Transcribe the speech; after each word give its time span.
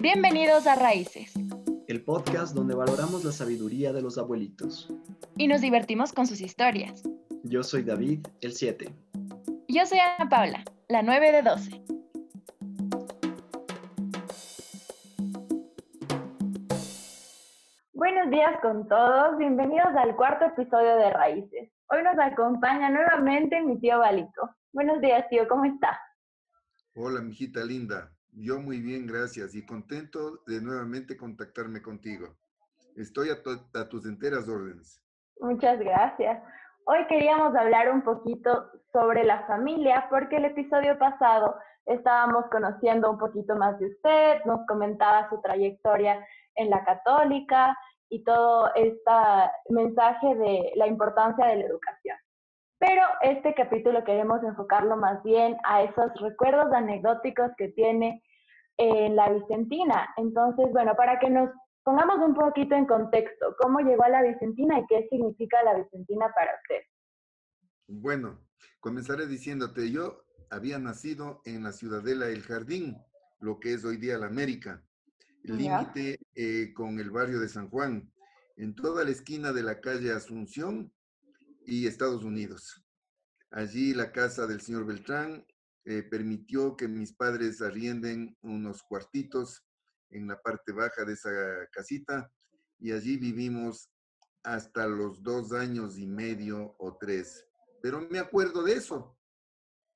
Bienvenidos 0.00 0.68
a 0.68 0.76
Raíces. 0.76 1.34
El 1.88 2.04
podcast 2.04 2.54
donde 2.54 2.76
valoramos 2.76 3.24
la 3.24 3.32
sabiduría 3.32 3.92
de 3.92 4.00
los 4.00 4.16
abuelitos. 4.16 4.88
Y 5.36 5.48
nos 5.48 5.60
divertimos 5.60 6.12
con 6.12 6.24
sus 6.24 6.40
historias. 6.40 7.02
Yo 7.42 7.64
soy 7.64 7.82
David, 7.82 8.24
el 8.40 8.52
7. 8.52 8.94
Yo 9.66 9.86
soy 9.86 9.98
Ana 9.98 10.28
Paula, 10.28 10.64
la 10.88 11.02
9 11.02 11.32
de 11.32 11.42
12. 11.42 11.82
Buenos 17.92 18.30
días 18.30 18.60
con 18.62 18.86
todos, 18.86 19.36
bienvenidos 19.36 19.96
al 19.96 20.14
cuarto 20.14 20.44
episodio 20.44 20.94
de 20.94 21.10
Raíces. 21.10 21.72
Hoy 21.90 22.04
nos 22.04 22.16
acompaña 22.20 22.88
nuevamente 22.88 23.60
mi 23.62 23.80
tío 23.80 23.98
Balito. 23.98 24.48
Buenos 24.72 25.00
días, 25.00 25.28
tío, 25.28 25.48
¿cómo 25.48 25.64
está? 25.64 26.00
Hola, 26.94 27.20
mijita 27.20 27.64
linda. 27.64 28.12
Yo 28.40 28.60
muy 28.60 28.80
bien, 28.80 29.04
gracias 29.08 29.56
y 29.56 29.66
contento 29.66 30.44
de 30.46 30.60
nuevamente 30.60 31.16
contactarme 31.16 31.82
contigo. 31.82 32.28
Estoy 32.94 33.30
a, 33.30 33.88
tus 33.88 34.06
enteras 34.06 34.48
órdenes. 34.48 35.02
Muchas 35.40 35.80
gracias. 35.80 36.40
Hoy 36.84 37.04
queríamos 37.08 37.56
hablar 37.56 37.90
un 37.90 38.02
poquito 38.02 38.70
sobre 38.92 39.24
la 39.24 39.44
familia 39.48 40.06
porque 40.08 40.36
el 40.36 40.44
episodio 40.44 40.96
pasado 41.00 41.56
estábamos 41.86 42.44
conociendo 42.52 43.10
un 43.10 43.18
poquito 43.18 43.56
más 43.56 43.76
de 43.80 43.86
usted, 43.86 44.44
nos 44.44 44.64
comentaba 44.68 45.28
su 45.30 45.40
trayectoria 45.40 46.24
en 46.54 46.70
la 46.70 46.84
católica 46.84 47.76
y 48.08 48.22
todo 48.22 48.72
este 48.76 49.10
mensaje 49.70 50.36
de 50.36 50.72
la 50.76 50.86
importancia 50.86 51.44
de 51.44 51.56
la 51.56 51.64
educación. 51.64 52.16
Pero 52.78 53.02
este 53.22 53.52
capítulo 53.54 54.04
queremos 54.04 54.44
enfocarlo 54.44 54.96
más 54.96 55.20
bien 55.24 55.56
a 55.64 55.82
esos 55.82 56.12
recuerdos 56.20 56.72
anecdóticos 56.72 57.50
que 57.56 57.70
tiene 57.70 58.22
en 58.78 59.16
la 59.16 59.30
Vicentina. 59.30 60.08
Entonces, 60.16 60.66
bueno, 60.72 60.94
para 60.96 61.18
que 61.18 61.28
nos 61.28 61.50
pongamos 61.82 62.18
un 62.26 62.34
poquito 62.34 62.74
en 62.74 62.86
contexto, 62.86 63.54
¿cómo 63.58 63.80
llegó 63.80 64.04
a 64.04 64.08
la 64.08 64.22
Vicentina 64.22 64.78
y 64.78 64.86
qué 64.86 65.06
significa 65.10 65.62
la 65.64 65.74
Vicentina 65.74 66.32
para 66.34 66.52
usted? 66.62 66.82
Bueno, 67.88 68.38
comenzaré 68.80 69.26
diciéndote, 69.26 69.90
yo 69.90 70.24
había 70.50 70.78
nacido 70.78 71.42
en 71.44 71.64
la 71.64 71.72
ciudadela 71.72 72.28
El 72.28 72.42
Jardín, 72.42 72.96
lo 73.40 73.58
que 73.58 73.74
es 73.74 73.84
hoy 73.84 73.96
día 73.96 74.18
la 74.18 74.26
América, 74.26 74.82
límite 75.42 76.18
eh, 76.34 76.72
con 76.74 76.98
el 77.00 77.10
barrio 77.10 77.40
de 77.40 77.48
San 77.48 77.68
Juan, 77.68 78.12
en 78.56 78.74
toda 78.74 79.04
la 79.04 79.10
esquina 79.10 79.52
de 79.52 79.62
la 79.62 79.80
calle 79.80 80.12
Asunción 80.12 80.92
y 81.64 81.86
Estados 81.86 82.24
Unidos. 82.24 82.84
Allí 83.50 83.94
la 83.94 84.12
casa 84.12 84.46
del 84.46 84.60
señor 84.60 84.84
Beltrán 84.84 85.46
eh, 85.90 86.02
permitió 86.02 86.76
que 86.76 86.86
mis 86.86 87.14
padres 87.14 87.62
arrienden 87.62 88.36
unos 88.42 88.82
cuartitos 88.82 89.64
en 90.10 90.28
la 90.28 90.38
parte 90.38 90.70
baja 90.72 91.02
de 91.06 91.14
esa 91.14 91.30
casita 91.72 92.30
y 92.78 92.92
allí 92.92 93.16
vivimos 93.16 93.90
hasta 94.42 94.86
los 94.86 95.22
dos 95.22 95.54
años 95.54 95.96
y 95.96 96.06
medio 96.06 96.76
o 96.78 96.98
tres. 96.98 97.42
Pero 97.80 98.06
me 98.10 98.18
acuerdo 98.18 98.62
de 98.64 98.74
eso, 98.74 99.16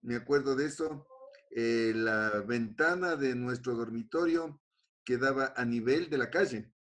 me 0.01 0.17
acuerdo 0.17 0.57
de 0.57 0.65
eso. 0.65 1.07
Eh, 1.51 1.93
la 1.95 2.41
ventana 2.41 3.15
de 3.15 3.35
nuestro 3.35 3.75
dormitorio 3.75 4.63
quedaba 5.05 5.53
a 5.55 5.67
nivel 5.67 6.09
de 6.09 6.17
la 6.17 6.31
calle. 6.31 6.73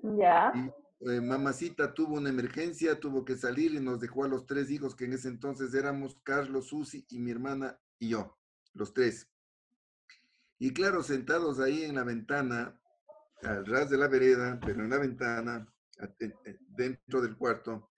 Ya. 0.00 0.52
Eh, 1.00 1.20
mamacita 1.20 1.92
tuvo 1.92 2.18
una 2.18 2.30
emergencia, 2.30 3.00
tuvo 3.00 3.24
que 3.24 3.34
salir 3.34 3.74
y 3.74 3.80
nos 3.80 3.98
dejó 3.98 4.22
a 4.22 4.28
los 4.28 4.46
tres 4.46 4.70
hijos 4.70 4.94
que 4.94 5.06
en 5.06 5.14
ese 5.14 5.26
entonces 5.26 5.74
éramos 5.74 6.20
Carlos, 6.22 6.68
Susi 6.68 7.04
y 7.10 7.18
mi 7.18 7.32
hermana 7.32 7.76
y 8.02 8.08
yo, 8.08 8.36
los 8.74 8.92
tres. 8.92 9.28
Y 10.58 10.72
claro, 10.72 11.04
sentados 11.04 11.60
ahí 11.60 11.84
en 11.84 11.94
la 11.94 12.02
ventana, 12.02 12.76
al 13.42 13.64
ras 13.64 13.90
de 13.90 13.96
la 13.96 14.08
vereda, 14.08 14.58
pero 14.60 14.82
en 14.82 14.90
la 14.90 14.98
ventana, 14.98 15.72
dentro 16.76 17.20
del 17.20 17.36
cuarto, 17.36 17.92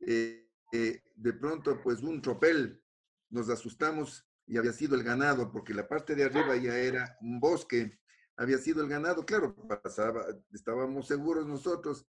eh, 0.00 0.50
eh, 0.72 1.04
de 1.14 1.32
pronto 1.34 1.80
pues 1.80 2.02
un 2.02 2.20
tropel, 2.20 2.82
nos 3.30 3.48
asustamos 3.48 4.26
y 4.44 4.56
había 4.56 4.72
sido 4.72 4.96
el 4.96 5.04
ganado, 5.04 5.52
porque 5.52 5.72
la 5.72 5.86
parte 5.86 6.16
de 6.16 6.24
arriba 6.24 6.56
ya 6.56 6.76
era 6.76 7.16
un 7.20 7.38
bosque, 7.38 8.00
había 8.36 8.58
sido 8.58 8.82
el 8.82 8.88
ganado, 8.88 9.24
claro, 9.24 9.54
pasaba, 9.84 10.26
estábamos 10.52 11.06
seguros 11.06 11.46
nosotros, 11.46 12.08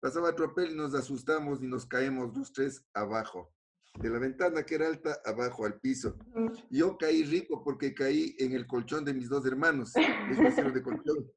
pasaba 0.00 0.34
tropel 0.34 0.70
y 0.70 0.76
nos 0.76 0.94
asustamos 0.94 1.62
y 1.62 1.66
nos 1.66 1.84
caemos 1.84 2.34
los 2.34 2.54
tres 2.54 2.86
abajo. 2.94 3.54
De 4.00 4.10
la 4.10 4.18
ventana 4.18 4.62
que 4.64 4.74
era 4.74 4.88
alta, 4.88 5.20
abajo 5.24 5.64
al 5.64 5.80
piso. 5.80 6.16
Yo 6.70 6.96
caí 6.98 7.24
rico 7.24 7.62
porque 7.64 7.94
caí 7.94 8.36
en 8.38 8.52
el 8.52 8.66
colchón 8.66 9.04
de 9.04 9.14
mis 9.14 9.28
dos 9.28 9.46
hermanos. 9.46 9.92
de 9.92 10.82
colchón. 10.82 11.30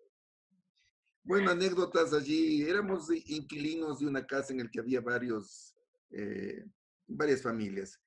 Bueno, 1.24 1.52
anécdotas 1.52 2.14
allí. 2.14 2.64
Éramos 2.64 3.10
inquilinos 3.12 4.00
de 4.00 4.08
una 4.08 4.26
casa 4.26 4.54
en 4.54 4.60
la 4.60 4.70
que 4.70 4.80
había 4.80 5.02
varios, 5.02 5.76
eh, 6.12 6.66
varias 7.08 7.42
familias. 7.42 8.00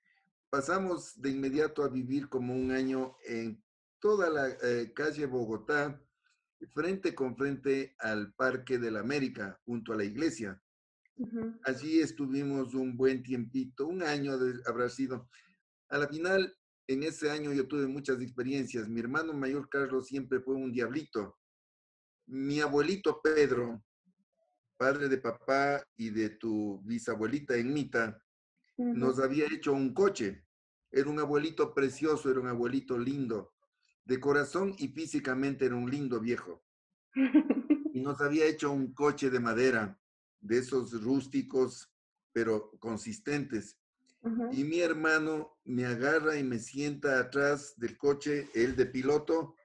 Pasamos 0.51 1.21
de 1.21 1.31
inmediato 1.31 1.83
a 1.83 1.89
vivir 1.89 2.29
como 2.29 2.55
un 2.55 2.73
año 2.73 3.17
en 3.25 3.63
toda 4.01 4.29
la 4.29 4.49
eh, 4.49 4.93
calle 4.95 5.27
Bogotá, 5.27 5.99
frente 6.75 7.15
con 7.15 7.37
frente 7.37 7.95
al 7.99 8.35
Parque 8.35 8.79
de 8.79 8.91
la 8.91 9.01
América, 9.01 9.59
junto 9.65 9.93
a 9.93 9.97
la 9.97 10.05
iglesia. 10.05 10.61
Allí 11.65 12.01
estuvimos 12.01 12.75
un 12.75 12.97
buen 12.97 13.23
tiempito, 13.23 13.87
un 13.87 14.03
año 14.03 14.33
habrá 14.67 14.89
sido. 14.89 15.29
A 15.89 15.99
la 15.99 16.09
final, 16.09 16.57
en 16.87 17.03
ese 17.03 17.31
año 17.31 17.53
yo 17.53 17.69
tuve 17.69 17.87
muchas 17.87 18.21
experiencias. 18.21 18.89
Mi 18.89 19.01
hermano 19.01 19.33
mayor 19.33 19.69
Carlos 19.69 20.07
siempre 20.07 20.41
fue 20.41 20.55
un 20.55 20.73
diablito. 20.73 21.39
Mi 22.27 22.61
abuelito 22.61 23.21
Pedro, 23.23 23.85
padre 24.77 25.09
de 25.09 25.19
papá 25.19 25.87
y 25.97 26.11
de 26.11 26.31
tu 26.31 26.81
bisabuelita 26.85 27.57
Enmita, 27.57 28.21
nos 28.77 29.19
había 29.19 29.47
hecho 29.47 29.73
un 29.73 29.93
coche. 29.93 30.45
Era 30.91 31.09
un 31.09 31.21
abuelito 31.21 31.75
precioso, 31.75 32.31
era 32.31 32.41
un 32.41 32.49
abuelito 32.49 32.99
lindo 32.99 33.53
de 34.05 34.21
corazón 34.21 34.75
y 34.79 34.89
físicamente 34.89 35.67
era 35.67 35.77
un 35.77 35.91
lindo 35.91 36.21
viejo. 36.21 36.65
Y 37.95 38.01
nos 38.01 38.23
había 38.23 38.47
hecho 38.47 38.73
un 38.73 38.95
coche 38.95 39.29
de 39.29 39.39
madera, 39.39 40.01
de 40.43 40.59
esos 40.59 41.03
rústicos, 41.03 41.91
pero 42.33 42.71
consistentes. 42.79 43.79
Y 44.53 44.63
mi 44.63 44.81
hermano 44.81 45.59
me 45.65 45.85
agarra 45.85 46.37
y 46.37 46.45
me 46.45 46.59
sienta 46.59 47.19
atrás 47.19 47.75
del 47.77 47.97
coche, 47.97 48.49
él 48.55 48.77
de 48.77 48.87
piloto, 48.87 49.57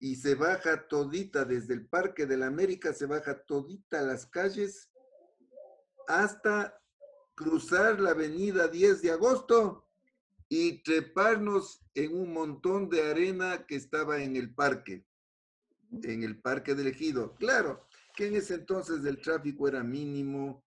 y 0.00 0.16
se 0.16 0.34
baja 0.34 0.88
todita 0.88 1.44
desde 1.44 1.74
el 1.74 1.86
Parque 1.86 2.26
de 2.26 2.36
la 2.36 2.46
América, 2.46 2.92
se 2.92 3.06
baja 3.06 3.38
todita 3.42 4.02
las 4.02 4.26
calles 4.26 4.90
hasta 6.08 6.80
cruzar 7.34 8.00
la 8.00 8.10
avenida 8.10 8.66
10 8.66 9.02
de 9.02 9.12
agosto 9.12 9.86
y 10.48 10.82
treparnos 10.82 11.80
en 11.94 12.16
un 12.16 12.32
montón 12.32 12.88
de 12.88 13.02
arena 13.02 13.66
que 13.66 13.76
estaba 13.76 14.22
en 14.22 14.36
el 14.36 14.52
parque, 14.52 15.06
en 16.02 16.24
el 16.24 16.40
parque 16.40 16.74
del 16.74 16.88
ejido. 16.88 17.36
Claro, 17.36 17.86
que 18.20 18.26
en 18.26 18.34
ese 18.34 18.52
entonces 18.52 19.02
el 19.06 19.18
tráfico 19.18 19.66
era 19.66 19.82
mínimo, 19.82 20.62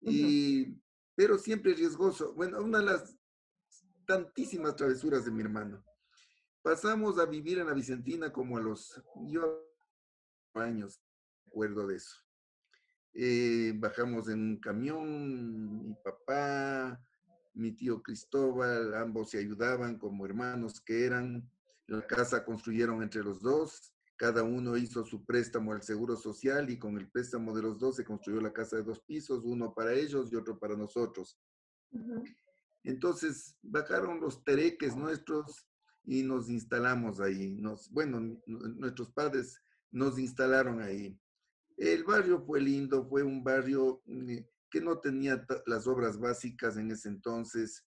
y, 0.00 0.82
pero 1.14 1.38
siempre 1.38 1.72
riesgoso. 1.72 2.34
Bueno, 2.34 2.60
una 2.60 2.78
de 2.78 2.86
las 2.86 3.16
tantísimas 4.04 4.74
travesuras 4.74 5.24
de 5.24 5.30
mi 5.30 5.42
hermano. 5.42 5.84
Pasamos 6.60 7.20
a 7.20 7.26
vivir 7.26 7.60
en 7.60 7.68
la 7.68 7.72
Vicentina 7.72 8.32
como 8.32 8.56
a 8.56 8.60
los 8.60 9.00
yo 9.28 9.64
años, 10.54 11.00
recuerdo 11.44 11.86
de 11.86 11.94
eso. 11.98 12.16
Eh, 13.14 13.74
bajamos 13.76 14.28
en 14.28 14.40
un 14.40 14.60
camión, 14.60 15.90
mi 15.90 15.94
papá, 16.02 17.00
mi 17.54 17.76
tío 17.76 18.02
Cristóbal, 18.02 18.92
ambos 18.96 19.30
se 19.30 19.38
ayudaban 19.38 19.98
como 19.98 20.26
hermanos 20.26 20.80
que 20.80 21.04
eran. 21.04 21.48
La 21.86 22.04
casa 22.04 22.44
construyeron 22.44 23.04
entre 23.04 23.22
los 23.22 23.40
dos, 23.40 23.94
cada 24.18 24.42
uno 24.42 24.76
hizo 24.76 25.06
su 25.06 25.24
préstamo 25.24 25.72
al 25.72 25.82
Seguro 25.82 26.16
Social 26.16 26.68
y 26.70 26.78
con 26.78 26.98
el 26.98 27.08
préstamo 27.08 27.54
de 27.54 27.62
los 27.62 27.78
dos 27.78 27.96
se 27.96 28.04
construyó 28.04 28.40
la 28.40 28.52
casa 28.52 28.76
de 28.76 28.82
dos 28.82 29.00
pisos, 29.00 29.44
uno 29.44 29.72
para 29.72 29.94
ellos 29.94 30.32
y 30.32 30.36
otro 30.36 30.58
para 30.58 30.76
nosotros. 30.76 31.38
Entonces 32.82 33.56
bajaron 33.62 34.20
los 34.20 34.42
tereques 34.42 34.96
nuestros 34.96 35.68
y 36.02 36.24
nos 36.24 36.50
instalamos 36.50 37.20
ahí. 37.20 37.54
Nos, 37.60 37.90
bueno, 37.92 38.20
nuestros 38.46 39.12
padres 39.12 39.62
nos 39.92 40.18
instalaron 40.18 40.82
ahí. 40.82 41.16
El 41.76 42.02
barrio 42.02 42.42
fue 42.44 42.60
lindo, 42.60 43.08
fue 43.08 43.22
un 43.22 43.44
barrio 43.44 44.02
mm, 44.06 44.38
que 44.68 44.80
no 44.80 44.98
tenía 44.98 45.46
las 45.66 45.86
obras 45.86 46.18
básicas 46.18 46.76
en 46.76 46.90
ese 46.90 47.08
entonces, 47.08 47.86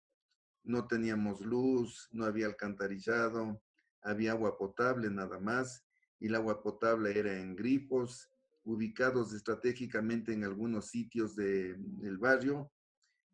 no 0.63 0.87
teníamos 0.87 1.41
luz, 1.41 2.07
no 2.11 2.23
había 2.23 2.45
alcantarillado, 2.45 3.61
había 4.01 4.31
agua 4.31 4.57
potable 4.57 5.09
nada 5.09 5.39
más, 5.39 5.83
y 6.21 6.27
el 6.27 6.35
agua 6.35 6.61
potable 6.61 7.17
era 7.17 7.37
en 7.37 7.55
grifos, 7.55 8.29
ubicados 8.63 9.33
estratégicamente 9.33 10.31
en 10.31 10.43
algunos 10.43 10.85
sitios 10.89 11.35
del 11.35 12.17
barrio. 12.19 12.71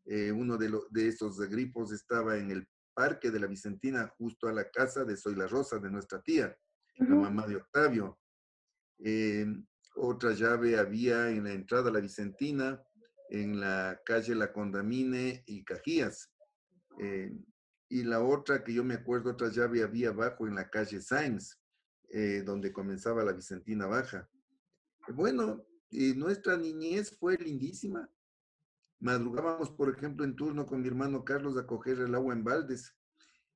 Eh, 0.06 0.31
uno 0.31 0.57
de, 0.57 0.72
de 0.89 1.07
esos 1.10 1.38
grifos 1.50 1.92
estaba 1.92 2.38
en 2.38 2.50
el 2.50 2.68
Parque 2.94 3.30
de 3.30 3.39
la 3.39 3.48
Vicentina, 3.48 4.07
justo 4.18 4.48
a 4.48 4.54
la 4.54 4.72
casa 4.72 5.04
de 5.04 5.18
Soy 5.18 5.36
la 5.36 5.48
Rosa, 5.48 5.78
de 5.78 5.92
nuestra 5.92 6.22
tía, 6.22 6.57
la 6.98 7.16
mamá 7.16 7.45
de 7.45 7.57
Octavio. 7.57 8.18
Eh, 9.00 9.45
otra 9.98 10.31
llave 10.31 10.80
había 10.80 11.30
en 11.30 11.44
la 11.44 11.51
entrada 11.51 11.89
a 11.89 11.94
la 11.94 12.00
Vicentina, 12.00 12.81
en 13.30 13.60
la 13.60 14.00
calle 14.06 14.34
La 14.34 14.51
Condamine 14.54 15.44
y 15.45 15.63
Cajías. 15.63 16.31
Eh, 17.00 17.38
y 17.89 18.04
la 18.04 18.22
otra 18.22 18.63
que 18.63 18.74
yo 18.74 18.84
me 18.84 18.95
acuerdo, 18.95 19.31
otra 19.31 19.50
llave 19.50 19.84
había 19.84 20.10
abajo 20.10 20.48
en 20.48 20.56
la 20.56 20.69
calle 20.69 21.01
Sainz, 21.01 21.60
eh, 22.09 22.44
donde 22.45 22.71
comenzaba 22.71 23.24
la 23.24 23.33
Vicentina 23.33 23.86
Baja. 23.86 24.30
Bueno, 25.09 25.65
y 25.89 26.13
nuestra 26.13 26.57
niñez 26.57 27.18
fue 27.18 27.38
lindísima. 27.38 28.09
Madrugábamos, 29.00 29.69
por 29.71 29.95
ejemplo, 29.95 30.25
en 30.25 30.36
turno 30.36 30.65
con 30.65 30.81
mi 30.81 30.88
hermano 30.88 31.24
Carlos 31.24 31.57
a 31.57 31.68
coger 31.68 32.00
el 32.00 32.15
agua 32.15 32.33
en 32.33 32.44
baldes. 32.44 32.95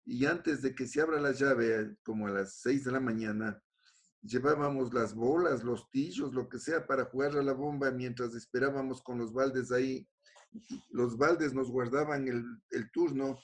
Y 0.05 0.25
antes 0.25 0.61
de 0.61 0.73
que 0.73 0.87
se 0.87 1.01
abra 1.01 1.19
la 1.19 1.31
llave, 1.31 1.97
como 2.03 2.27
a 2.27 2.31
las 2.31 2.55
seis 2.55 2.83
de 2.83 2.91
la 2.91 2.99
mañana, 2.99 3.61
llevábamos 4.21 4.93
las 4.93 5.15
bolas, 5.15 5.63
los 5.63 5.89
tillos, 5.89 6.33
lo 6.33 6.47
que 6.47 6.59
sea, 6.59 6.85
para 6.85 7.05
jugar 7.05 7.37
a 7.37 7.43
la 7.43 7.53
bomba 7.53 7.91
mientras 7.91 8.35
esperábamos 8.35 9.01
con 9.01 9.17
los 9.17 9.33
baldes 9.33 9.71
ahí. 9.71 10.07
Los 10.89 11.17
baldes 11.17 11.53
nos 11.53 11.69
guardaban 11.69 12.27
el, 12.27 12.43
el 12.71 12.91
turno, 12.91 13.39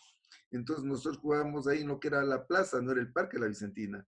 entonces 0.52 0.86
nosotros 0.86 1.18
jugábamos 1.18 1.68
ahí 1.68 1.82
en 1.82 1.88
lo 1.88 2.00
que 2.00 2.10
era 2.10 2.24
la 2.24 2.46
plaza, 2.46 2.82
no 2.82 2.92
era 2.92 3.02
el 3.02 3.12
parque 3.12 3.40
La 3.40 3.48
Vicentina, 3.48 4.06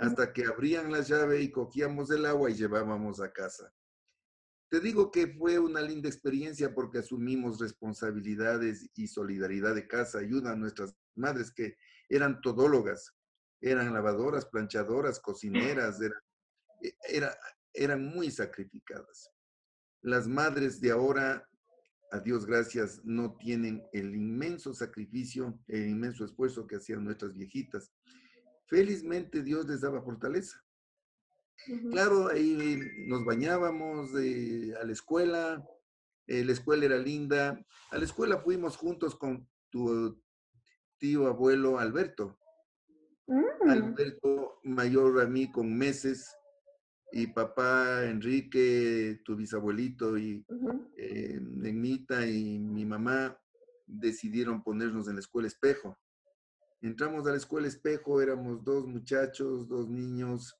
hasta 0.00 0.32
que 0.32 0.46
abrían 0.46 0.90
la 0.90 1.02
llave 1.02 1.42
y 1.42 1.50
cogíamos 1.50 2.10
el 2.10 2.24
agua 2.24 2.50
y 2.50 2.54
llevábamos 2.54 3.20
a 3.20 3.30
casa. 3.32 3.70
Te 4.70 4.80
digo 4.80 5.10
que 5.10 5.26
fue 5.26 5.58
una 5.58 5.82
linda 5.82 6.08
experiencia 6.08 6.74
porque 6.74 7.00
asumimos 7.00 7.60
responsabilidades 7.60 8.88
y 8.94 9.08
solidaridad 9.08 9.74
de 9.74 9.86
casa, 9.86 10.18
ayuda 10.18 10.52
a 10.52 10.56
nuestras 10.56 10.96
madres 11.16 11.52
que 11.52 11.76
eran 12.08 12.40
todólogas, 12.40 13.14
eran 13.60 13.92
lavadoras, 13.92 14.46
planchadoras, 14.46 15.20
cocineras, 15.20 16.00
eran, 16.00 16.20
era, 17.06 17.36
eran 17.74 18.06
muy 18.06 18.30
sacrificadas. 18.30 19.30
Las 20.00 20.26
madres 20.26 20.80
de 20.80 20.92
ahora, 20.92 21.46
a 22.10 22.20
Dios 22.20 22.46
gracias, 22.46 23.02
no 23.04 23.36
tienen 23.36 23.82
el 23.92 24.14
inmenso 24.14 24.72
sacrificio, 24.72 25.60
el 25.66 25.88
inmenso 25.88 26.24
esfuerzo 26.24 26.66
que 26.66 26.76
hacían 26.76 27.04
nuestras 27.04 27.34
viejitas. 27.34 27.92
Felizmente 28.70 29.42
Dios 29.42 29.66
les 29.66 29.80
daba 29.80 30.00
fortaleza. 30.00 30.64
Claro, 31.90 32.28
ahí 32.28 32.78
nos 33.06 33.24
bañábamos 33.24 34.10
a 34.14 34.84
la 34.84 34.92
escuela, 34.92 35.62
eh, 36.28 36.44
la 36.44 36.52
escuela 36.52 36.86
era 36.86 36.96
linda. 36.96 37.60
A 37.90 37.98
la 37.98 38.04
escuela 38.04 38.38
fuimos 38.38 38.76
juntos 38.76 39.16
con 39.16 39.46
tu 39.70 40.22
tío 40.98 41.26
abuelo 41.26 41.80
Alberto. 41.80 42.38
Mm. 43.26 43.68
Alberto 43.68 44.60
mayor 44.62 45.20
a 45.20 45.26
mí 45.26 45.50
con 45.50 45.76
meses 45.76 46.32
y 47.12 47.26
papá 47.26 48.04
Enrique, 48.04 49.20
tu 49.24 49.34
bisabuelito 49.34 50.16
y 50.16 50.44
uh 50.48 50.86
y 52.26 52.58
mi 52.58 52.84
mamá 52.84 53.36
decidieron 53.86 54.62
ponernos 54.62 55.08
en 55.08 55.14
la 55.14 55.20
escuela 55.20 55.48
espejo. 55.48 55.98
Entramos 56.82 57.26
a 57.26 57.30
la 57.30 57.36
escuela 57.36 57.68
espejo, 57.68 58.22
éramos 58.22 58.64
dos 58.64 58.86
muchachos, 58.86 59.68
dos 59.68 59.88
niños 59.88 60.56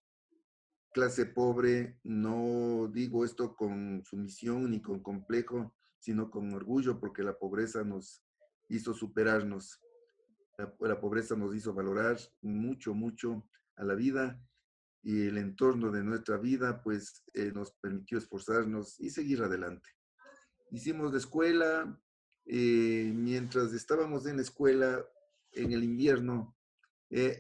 clase 0.93 1.27
pobre, 1.27 1.99
no 2.03 2.91
digo 2.93 3.25
esto 3.25 3.55
con 3.55 4.03
sumisión 4.05 4.71
ni 4.71 4.83
con 4.83 5.01
complejo, 5.01 5.75
sino 5.99 6.31
con 6.31 6.53
orgullo, 6.53 6.99
porque 6.99 7.23
la 7.23 7.39
pobreza 7.39 7.85
nos 7.85 8.25
hizo 8.69 8.95
superarnos. 8.95 9.81
La, 10.81 11.01
pobreza 11.01 11.37
nos 11.37 11.55
hizo 11.55 11.73
valorar 11.73 12.19
mucho, 12.43 12.93
mucho 12.93 13.49
a 13.77 13.85
la 13.85 13.95
vida 13.95 14.39
y 15.03 15.27
el 15.27 15.39
entorno 15.39 15.91
de 15.91 16.05
nuestra 16.05 16.37
vida, 16.37 16.83
pues 16.83 17.25
eh, 17.33 17.51
nos 17.53 17.73
permitió 17.73 18.19
esforzarnos 18.19 19.01
y 19.01 19.09
seguir 19.09 19.43
adelante. 19.43 19.89
Hicimos 20.71 21.13
la 21.13 21.19
escuela, 21.19 21.99
eh, 22.45 23.11
mientras 23.15 23.73
estábamos 23.73 24.27
en 24.27 24.37
la 24.37 24.43
escuela, 24.43 25.03
en 25.53 25.73
el 25.73 25.85
invierno, 25.85 26.57
eh, 27.11 27.39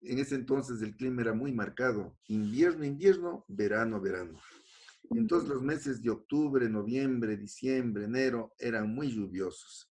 en 0.00 0.18
ese 0.18 0.34
entonces 0.34 0.82
el 0.82 0.96
clima 0.96 1.22
era 1.22 1.32
muy 1.32 1.52
marcado, 1.52 2.16
invierno, 2.28 2.84
invierno, 2.84 3.44
verano, 3.48 4.00
verano. 4.00 4.38
Entonces 5.10 5.48
los 5.48 5.62
meses 5.62 6.02
de 6.02 6.10
octubre, 6.10 6.68
noviembre, 6.68 7.36
diciembre, 7.36 8.04
enero 8.04 8.54
eran 8.58 8.92
muy 8.92 9.12
lluviosos. 9.12 9.90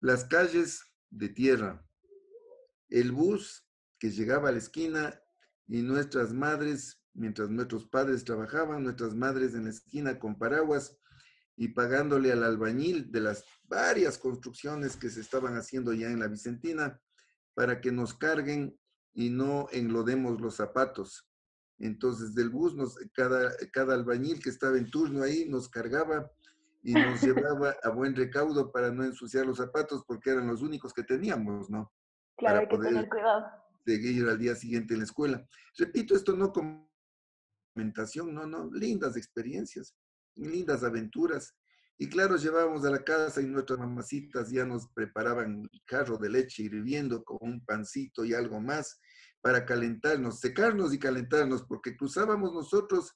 Las 0.00 0.24
calles 0.24 0.82
de 1.10 1.28
tierra, 1.28 1.84
el 2.88 3.12
bus 3.12 3.66
que 3.98 4.10
llegaba 4.10 4.48
a 4.48 4.52
la 4.52 4.58
esquina 4.58 5.20
y 5.66 5.82
nuestras 5.82 6.32
madres, 6.32 7.02
mientras 7.14 7.50
nuestros 7.50 7.86
padres 7.86 8.24
trabajaban, 8.24 8.82
nuestras 8.82 9.14
madres 9.14 9.54
en 9.54 9.64
la 9.64 9.70
esquina 9.70 10.18
con 10.18 10.38
paraguas 10.38 10.96
y 11.60 11.68
pagándole 11.68 12.32
al 12.32 12.42
albañil 12.42 13.12
de 13.12 13.20
las 13.20 13.44
varias 13.64 14.16
construcciones 14.16 14.96
que 14.96 15.10
se 15.10 15.20
estaban 15.20 15.58
haciendo 15.58 15.92
ya 15.92 16.06
en 16.06 16.18
la 16.18 16.26
Vicentina, 16.26 16.98
para 17.52 17.82
que 17.82 17.92
nos 17.92 18.14
carguen 18.14 18.80
y 19.12 19.28
no 19.28 19.68
enlodemos 19.70 20.40
los 20.40 20.54
zapatos. 20.56 21.28
Entonces, 21.78 22.34
del 22.34 22.48
bus, 22.48 22.74
nos, 22.74 22.96
cada, 23.12 23.52
cada 23.74 23.92
albañil 23.92 24.42
que 24.42 24.48
estaba 24.48 24.78
en 24.78 24.90
turno 24.90 25.22
ahí 25.22 25.46
nos 25.50 25.68
cargaba 25.68 26.30
y 26.82 26.94
nos 26.94 27.20
llevaba 27.22 27.76
a 27.82 27.90
buen 27.90 28.16
recaudo 28.16 28.72
para 28.72 28.90
no 28.90 29.04
ensuciar 29.04 29.44
los 29.44 29.58
zapatos 29.58 30.02
porque 30.06 30.30
eran 30.30 30.46
los 30.46 30.62
únicos 30.62 30.94
que 30.94 31.02
teníamos, 31.02 31.68
¿no? 31.68 31.92
Claro, 32.38 32.54
para 32.54 32.60
hay 32.60 32.68
que 32.68 32.76
poder 32.76 32.88
tener 32.94 33.08
cuidado. 33.10 33.46
Seguir 33.84 34.26
al 34.30 34.38
día 34.38 34.54
siguiente 34.54 34.94
en 34.94 35.00
la 35.00 35.04
escuela. 35.04 35.46
Repito, 35.76 36.16
esto 36.16 36.34
no 36.34 36.54
como 36.54 36.90
comentación, 37.74 38.32
no, 38.32 38.46
no, 38.46 38.70
lindas 38.72 39.18
experiencias, 39.18 39.94
lindas 40.36 40.82
aventuras. 40.82 41.54
Y 41.98 42.08
claro, 42.08 42.36
llevábamos 42.36 42.84
a 42.84 42.90
la 42.90 43.04
casa 43.04 43.42
y 43.42 43.46
nuestras 43.46 43.78
mamacitas 43.78 44.50
ya 44.50 44.64
nos 44.64 44.88
preparaban 44.92 45.68
carro 45.86 46.16
de 46.16 46.30
leche 46.30 46.62
hirviendo 46.62 47.22
con 47.22 47.38
un 47.40 47.64
pancito 47.64 48.24
y 48.24 48.32
algo 48.32 48.60
más 48.60 48.98
para 49.42 49.64
calentarnos, 49.64 50.40
secarnos 50.40 50.94
y 50.94 50.98
calentarnos, 50.98 51.64
porque 51.64 51.96
cruzábamos 51.96 52.52
nosotros 52.52 53.14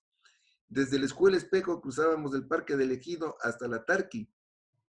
desde 0.69 0.99
la 0.99 1.07
escuela 1.07 1.37
Espejo, 1.37 1.81
cruzábamos 1.81 2.35
el 2.35 2.47
Parque 2.47 2.77
del 2.77 2.93
Ejido 2.93 3.37
hasta 3.41 3.69
la 3.69 3.85
Tarqui. 3.85 4.29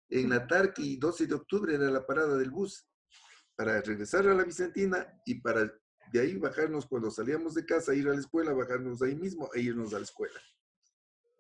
En 0.08 0.30
la 0.30 0.46
Tarqui, 0.46 0.96
12 0.96 1.26
de 1.26 1.34
octubre 1.34 1.74
era 1.74 1.90
la 1.90 2.06
parada 2.06 2.36
del 2.36 2.50
bus 2.50 2.86
para 3.56 3.80
regresar 3.80 4.26
a 4.26 4.34
la 4.34 4.44
Vicentina 4.44 5.06
y 5.24 5.40
para 5.40 5.72
de 6.12 6.20
ahí 6.20 6.36
bajarnos 6.36 6.86
cuando 6.86 7.10
salíamos 7.10 7.54
de 7.54 7.64
casa, 7.64 7.94
ir 7.94 8.08
a 8.08 8.12
la 8.12 8.20
escuela, 8.20 8.52
bajarnos 8.52 9.02
ahí 9.02 9.16
mismo 9.16 9.50
e 9.54 9.60
irnos 9.62 9.94
a 9.94 9.98
la 9.98 10.04
escuela. 10.04 10.40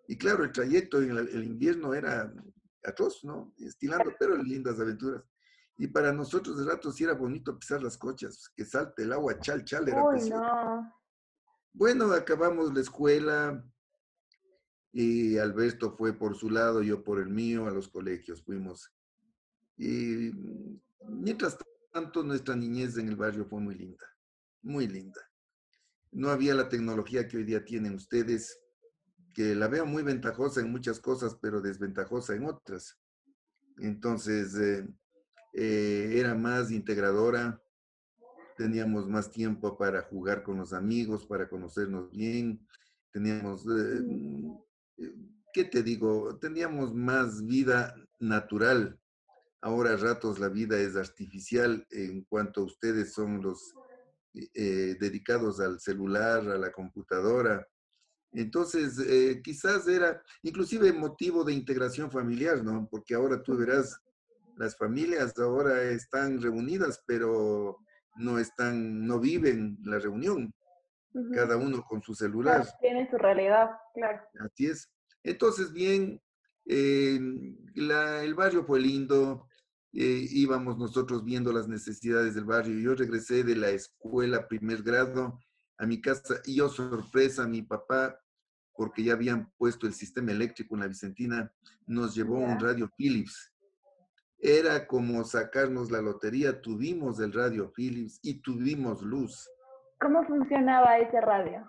Y 0.06 0.16
claro, 0.16 0.44
el 0.44 0.52
trayecto 0.52 1.00
en 1.00 1.16
el, 1.16 1.44
invierno 1.44 1.94
era 1.94 2.32
atroz, 2.84 3.24
¿no? 3.24 3.54
Estilando, 3.58 4.12
pero 4.18 4.36
lindas 4.36 4.78
aventuras. 4.78 5.22
Y 5.76 5.88
para 5.88 6.12
nosotros 6.12 6.58
de 6.58 6.70
rato 6.70 6.92
sí 6.92 7.04
era 7.04 7.14
bonito 7.14 7.58
pisar 7.58 7.82
las 7.82 7.96
cochas, 7.96 8.50
que 8.54 8.64
salte 8.64 9.02
el 9.02 9.12
agua, 9.12 9.40
chal, 9.40 9.64
chal, 9.64 9.88
era 9.88 10.04
Uy, 10.04 10.28
no. 10.28 10.92
Bueno, 11.72 12.12
acabamos 12.12 12.72
la 12.72 12.80
escuela 12.80 13.64
y 14.92 15.38
Alberto 15.38 15.96
fue 15.96 16.12
por 16.12 16.36
su 16.36 16.48
lado, 16.48 16.82
yo 16.82 17.02
por 17.02 17.18
el 17.18 17.28
mío, 17.28 17.66
a 17.66 17.72
los 17.72 17.88
colegios 17.88 18.44
fuimos. 18.44 18.92
Y 19.76 20.30
mientras 21.08 21.58
tanto, 21.92 22.22
nuestra 22.22 22.54
niñez 22.54 22.96
en 22.96 23.08
el 23.08 23.16
barrio 23.16 23.44
fue 23.46 23.60
muy 23.60 23.74
linda, 23.74 24.06
muy 24.62 24.86
linda. 24.86 25.20
No 26.12 26.30
había 26.30 26.54
la 26.54 26.68
tecnología 26.68 27.26
que 27.26 27.38
hoy 27.38 27.44
día 27.44 27.64
tienen 27.64 27.94
ustedes, 27.94 28.60
que 29.34 29.54
la 29.54 29.68
veo 29.68 29.84
muy 29.84 30.02
ventajosa 30.02 30.60
en 30.60 30.70
muchas 30.70 31.00
cosas, 31.00 31.36
pero 31.40 31.60
desventajosa 31.60 32.34
en 32.34 32.46
otras. 32.46 32.98
Entonces, 33.78 34.54
eh, 34.56 34.88
eh, 35.52 36.12
era 36.14 36.34
más 36.34 36.70
integradora, 36.70 37.60
teníamos 38.56 39.08
más 39.08 39.30
tiempo 39.30 39.76
para 39.76 40.02
jugar 40.02 40.44
con 40.44 40.58
los 40.58 40.72
amigos, 40.72 41.26
para 41.26 41.48
conocernos 41.48 42.10
bien, 42.10 42.64
teníamos, 43.10 43.66
eh, 43.66 44.00
mm, 44.00 44.56
¿qué 45.52 45.64
te 45.64 45.82
digo? 45.82 46.38
Teníamos 46.38 46.94
más 46.94 47.44
vida 47.44 47.94
natural. 48.20 48.98
Ahora 49.60 49.96
ratos 49.96 50.38
la 50.38 50.48
vida 50.48 50.78
es 50.78 50.94
artificial 50.94 51.84
en 51.90 52.22
cuanto 52.24 52.62
ustedes 52.62 53.12
son 53.12 53.42
los 53.42 53.74
dedicados 54.32 55.60
al 55.60 55.78
celular, 55.78 56.40
a 56.48 56.58
la 56.58 56.72
computadora, 56.72 57.64
entonces, 58.34 58.98
eh, 58.98 59.40
quizás 59.42 59.86
era 59.86 60.20
inclusive 60.42 60.92
motivo 60.92 61.44
de 61.44 61.52
integración 61.52 62.10
familiar, 62.10 62.62
¿no? 62.62 62.88
Porque 62.90 63.14
ahora 63.14 63.42
tú 63.42 63.56
verás, 63.56 64.00
las 64.56 64.76
familias 64.76 65.38
ahora 65.38 65.82
están 65.82 66.40
reunidas, 66.40 67.02
pero 67.06 67.78
no 68.16 68.38
están, 68.38 69.06
no 69.06 69.20
viven 69.20 69.78
la 69.84 69.98
reunión, 69.98 70.52
cada 71.32 71.56
uno 71.56 71.84
con 71.84 72.02
su 72.02 72.14
celular. 72.14 72.66
tiene 72.80 73.08
su 73.08 73.16
realidad, 73.16 73.70
claro. 73.94 74.20
Así 74.40 74.66
es. 74.66 74.90
Entonces, 75.22 75.72
bien, 75.72 76.20
eh, 76.66 77.18
el 77.74 78.34
barrio 78.34 78.64
fue 78.64 78.80
lindo, 78.80 79.46
eh, 79.92 80.26
íbamos 80.30 80.76
nosotros 80.76 81.24
viendo 81.24 81.52
las 81.52 81.68
necesidades 81.68 82.34
del 82.34 82.44
barrio. 82.44 82.80
Yo 82.80 82.94
regresé 82.96 83.44
de 83.44 83.54
la 83.54 83.70
escuela 83.70 84.48
primer 84.48 84.82
grado 84.82 85.38
a 85.78 85.86
mi 85.86 86.00
casa 86.00 86.40
y 86.44 86.56
yo 86.56 86.68
sorpresa, 86.68 87.46
mi 87.46 87.62
papá, 87.62 88.20
porque 88.74 89.04
ya 89.04 89.12
habían 89.14 89.50
puesto 89.56 89.86
el 89.86 89.94
sistema 89.94 90.32
eléctrico 90.32 90.74
en 90.74 90.80
la 90.80 90.88
Vicentina, 90.88 91.52
nos 91.86 92.14
llevó 92.14 92.38
un 92.38 92.58
radio 92.58 92.90
Philips. 92.96 93.52
Era 94.38 94.86
como 94.86 95.24
sacarnos 95.24 95.90
la 95.90 96.02
lotería, 96.02 96.60
tuvimos 96.60 97.20
el 97.20 97.32
radio 97.32 97.72
Philips 97.72 98.18
y 98.22 98.42
tuvimos 98.42 99.02
luz. 99.02 99.48
¿Cómo 100.00 100.26
funcionaba 100.26 100.98
ese 100.98 101.20
radio? 101.20 101.66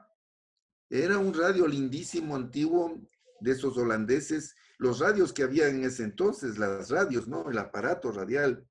Era 0.90 1.18
un 1.18 1.34
radio 1.34 1.68
lindísimo, 1.68 2.36
antiguo, 2.36 3.00
de 3.40 3.52
esos 3.52 3.78
holandeses. 3.78 4.56
Los 4.78 5.00
radios 5.00 5.32
que 5.32 5.44
había 5.44 5.68
en 5.68 5.84
ese 5.84 6.04
entonces, 6.04 6.58
las 6.58 6.90
radios, 6.90 7.28
¿no? 7.28 7.50
El 7.50 7.58
aparato 7.58 8.12
radial, 8.12 8.68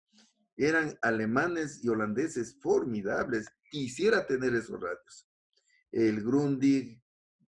eran 0.57 0.97
alemanes 1.03 1.83
y 1.83 1.89
holandeses 1.89 2.59
formidables. 2.61 3.49
Quisiera 3.71 4.27
tener 4.27 4.55
esos 4.55 4.81
radios. 4.81 5.29
El 5.91 6.23
Grundig, 6.23 7.03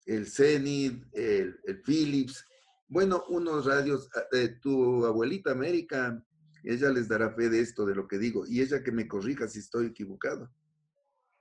el 0.07 0.27
Zenith, 0.27 1.05
el, 1.13 1.59
Philips. 1.85 2.45
Bueno, 2.89 3.25
unos 3.29 3.67
radios, 3.67 4.09
eh, 4.33 4.57
tu 4.61 5.05
abuelita 5.05 5.53
América, 5.53 6.23
ella 6.63 6.91
les 6.91 7.09
dará 7.09 7.35
fe 7.35 7.49
de 7.49 7.61
esto, 7.61 7.85
de 7.85 7.95
lo 7.95 8.07
que 8.09 8.19
digo, 8.19 8.47
y 8.47 8.61
ella 8.61 8.83
que 8.83 8.93
me 8.93 9.09
corrija 9.09 9.49
si 9.49 9.59
estoy 9.59 9.87
equivocado. 9.87 10.51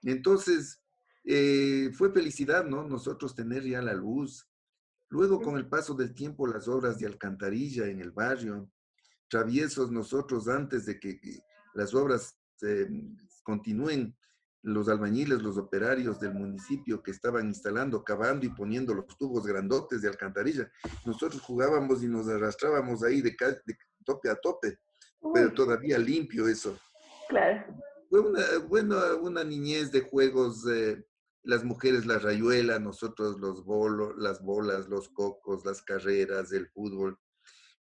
Entonces, 0.02 0.82
eh, 1.24 1.92
fue 1.94 2.12
felicidad, 2.12 2.66
¿no? 2.66 2.88
Nosotros 2.88 3.36
tener 3.36 3.64
ya 3.64 3.82
la 3.82 3.94
luz. 3.94 4.50
Luego, 5.10 5.42
con 5.42 5.58
el 5.58 5.68
paso 5.68 5.94
del 5.94 6.14
tiempo, 6.14 6.48
las 6.48 6.68
obras 6.68 7.00
de 7.00 7.06
alcantarilla 7.06 7.88
en 7.88 8.02
el 8.02 8.12
barrio, 8.12 8.70
traviesos 9.30 9.92
nosotros 9.92 10.48
antes 10.48 10.86
de 10.86 11.00
que, 11.00 11.20
las 11.76 11.94
obras 11.94 12.38
eh, 12.62 12.88
continúen, 13.44 14.16
los 14.64 14.88
albañiles, 14.88 15.42
los 15.42 15.58
operarios 15.58 16.20
del 16.20 16.34
municipio 16.34 17.04
que 17.04 17.12
estaban 17.12 17.48
instalando, 17.48 18.04
cavando 18.04 18.46
y 18.46 18.50
poniendo 18.50 18.94
los 18.94 19.06
tubos 19.18 19.46
grandotes 19.46 20.02
de 20.02 20.08
alcantarilla. 20.08 20.72
Nosotros 21.06 21.42
jugábamos 21.42 22.02
y 22.02 22.08
nos 22.08 22.28
arrastrábamos 22.30 23.04
ahí 23.04 23.22
de, 23.22 23.36
tope 24.06 24.30
a 24.30 24.36
tope, 24.36 24.80
pero 25.34 25.54
todavía 25.54 25.98
limpio 25.98 26.48
eso. 26.48 26.78
Claro. 27.28 27.66
Fue 28.10 28.22
una, 28.22 28.42
bueno, 28.70 28.98
una 29.22 29.44
niñez 29.44 29.92
de 29.92 30.02
juegos, 30.02 30.66
eh, 30.72 31.04
las 31.44 31.66
mujeres 31.66 32.06
la 32.06 32.20
rayuela, 32.20 32.80
nosotros 32.80 33.40
los 33.40 33.66
bolos, 33.66 34.14
las 34.18 34.42
bolas, 34.42 34.88
los 34.88 35.10
cocos, 35.10 35.66
las 35.66 35.82
carreras, 35.82 36.54
el 36.54 36.70
fútbol. 36.70 37.20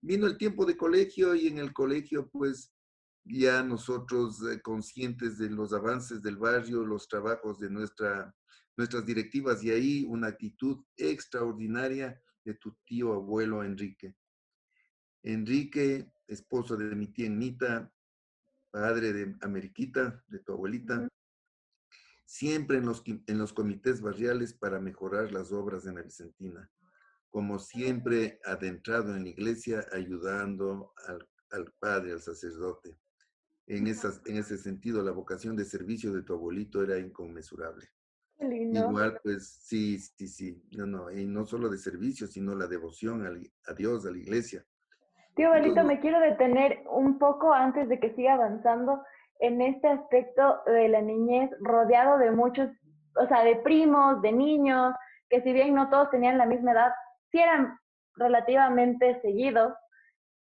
Vino 0.02 0.28
el 0.28 0.38
tiempo 0.38 0.66
de 0.66 0.78
colegio 0.78 1.36
y 1.36 1.48
en 1.48 1.58
el 1.58 1.74
colegio 1.74 2.30
pues 2.30 2.72
ya 3.30 3.62
nosotros 3.64 4.42
eh, 4.48 4.62
conscientes 4.62 5.38
de 5.38 5.50
los 5.50 5.74
avances 5.74 6.22
del 6.22 6.38
barrio, 6.38 6.86
los 6.86 7.08
trabajos 7.08 7.60
de 7.60 7.70
nuestra, 7.70 8.36
nuestras 8.76 9.06
directivas 9.06 9.64
y 9.64 9.72
ahí 9.72 10.06
una 10.06 10.28
actitud 10.28 10.84
extraordinaria 10.98 12.20
de 12.44 12.56
tu 12.56 12.76
tío 12.86 13.14
abuelo 13.14 13.64
Enrique. 13.64 14.16
Enrique, 15.22 16.12
esposo 16.28 16.76
de 16.76 16.96
mi 16.96 17.08
tía 17.08 17.28
Enita, 17.28 17.92
padre 18.72 19.14
de 19.14 19.36
Ameriquita, 19.42 20.24
de 20.28 20.40
tu 20.40 20.54
abuelita, 20.54 21.08
siempre 22.26 22.78
en 22.78 22.86
los, 22.86 23.04
en 23.06 23.38
los 23.38 23.54
comités 23.54 24.02
barriales 24.02 24.54
para 24.54 24.80
mejorar 24.80 25.32
las 25.32 25.52
obras 25.52 25.84
de 25.84 25.94
la 25.94 26.02
Vicentina, 26.02 26.70
como 27.30 27.60
siempre 27.60 28.40
adentrado 28.46 29.16
en 29.16 29.24
la 29.24 29.30
iglesia 29.30 29.86
ayudando 29.92 30.94
al, 31.08 31.28
al 31.52 31.72
padre, 31.80 32.14
al 32.14 32.22
sacerdote 32.22 32.98
en, 33.70 33.88
esas, 33.88 34.22
en 34.26 34.38
ese 34.38 34.58
sentido, 34.58 35.04
la 35.04 35.12
vocación 35.12 35.56
de 35.56 35.64
servicio 35.64 36.12
de 36.12 36.24
tu 36.24 36.34
abuelito 36.34 36.84
era 36.84 36.98
inconmensurable. 36.98 37.86
Igual, 38.40 39.20
pues 39.22 39.60
sí, 39.62 40.00
sí, 40.00 40.28
sí, 40.28 40.64
no, 40.78 40.86
no, 40.86 41.12
y 41.12 41.26
no 41.26 41.46
solo 41.46 41.70
de 41.70 41.78
servicio, 41.78 42.26
sino 42.26 42.56
la 42.56 42.68
devoción 42.68 43.26
a, 43.26 43.74
Dios, 43.74 44.06
a 44.06 44.12
la 44.12 44.18
iglesia. 44.18 44.64
Tío 45.36 45.48
abuelito, 45.48 45.84
me 45.84 46.00
quiero 46.00 46.20
detener 46.20 46.84
un 46.90 47.20
poco 47.20 47.54
antes 47.54 47.88
de 47.90 48.00
que 48.00 48.16
siga 48.16 48.34
avanzando 48.34 49.04
en 49.40 49.62
este 49.62 49.88
aspecto 49.88 50.62
de 50.66 50.88
la 50.88 51.02
niñez, 51.02 51.52
rodeado 51.60 52.18
de 52.18 52.32
muchos, 52.32 52.70
o 53.16 53.28
sea, 53.28 53.44
de 53.44 53.58
primos, 53.58 54.22
de 54.22 54.32
niños, 54.32 54.94
que 55.30 55.42
si 55.42 55.54
bien 55.54 55.76
no 55.76 55.90
todos 55.90 56.10
tenían 56.10 56.38
la 56.38 56.46
misma 56.46 56.72
edad, 56.72 56.92
sí 57.32 57.40
eran 57.40 57.78
relativamente 58.16 59.22
seguidos, 59.22 59.74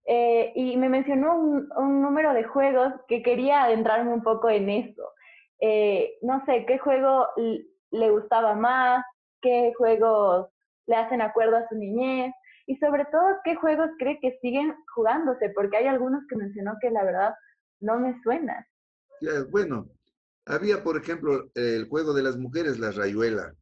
eh, 0.07 0.53
y 0.55 0.77
me 0.77 0.89
mencionó 0.89 1.35
un, 1.37 2.03
número 2.03 2.35
de 2.35 2.45
juegos 2.45 2.93
que 3.09 3.23
quería 3.23 3.65
adentrarme 3.65 4.13
un 4.13 4.23
poco 4.23 4.51
en 4.51 4.69
eso. 4.69 5.11
Eh, 5.61 6.19
no 6.23 6.45
sé, 6.45 6.67
¿qué 6.67 6.79
juego 6.79 7.27
le 7.91 8.11
gustaba 8.11 8.55
más? 8.55 9.05
¿Qué 9.41 9.73
juegos 9.77 10.49
le 10.87 10.97
hacen 10.97 11.23
acuerdo 11.23 11.57
a 11.57 11.69
su 11.69 11.75
niñez? 11.77 12.33
Y 12.67 12.77
sobre 12.77 13.05
todo, 13.07 13.25
¿qué 13.45 13.55
juegos 13.57 13.91
cree 13.99 14.19
que 14.21 14.39
siguen 14.41 14.75
jugándose? 14.95 15.51
Porque 15.51 15.79
hay 15.79 15.87
algunos 15.87 16.23
que 16.29 16.37
mencionó 16.37 16.75
que 16.81 16.91
la 16.91 17.05
verdad 17.05 17.35
no 17.81 17.99
me 17.99 18.21
suenan. 18.23 18.65
Bueno, 19.51 19.87
había, 20.47 20.83
por 20.83 20.97
ejemplo, 20.97 21.51
el 21.55 21.89
juego 21.89 22.13
de 22.13 22.23
las 22.23 22.37
mujeres, 22.37 22.79
la 22.79 22.91
rayuela. 22.91 23.55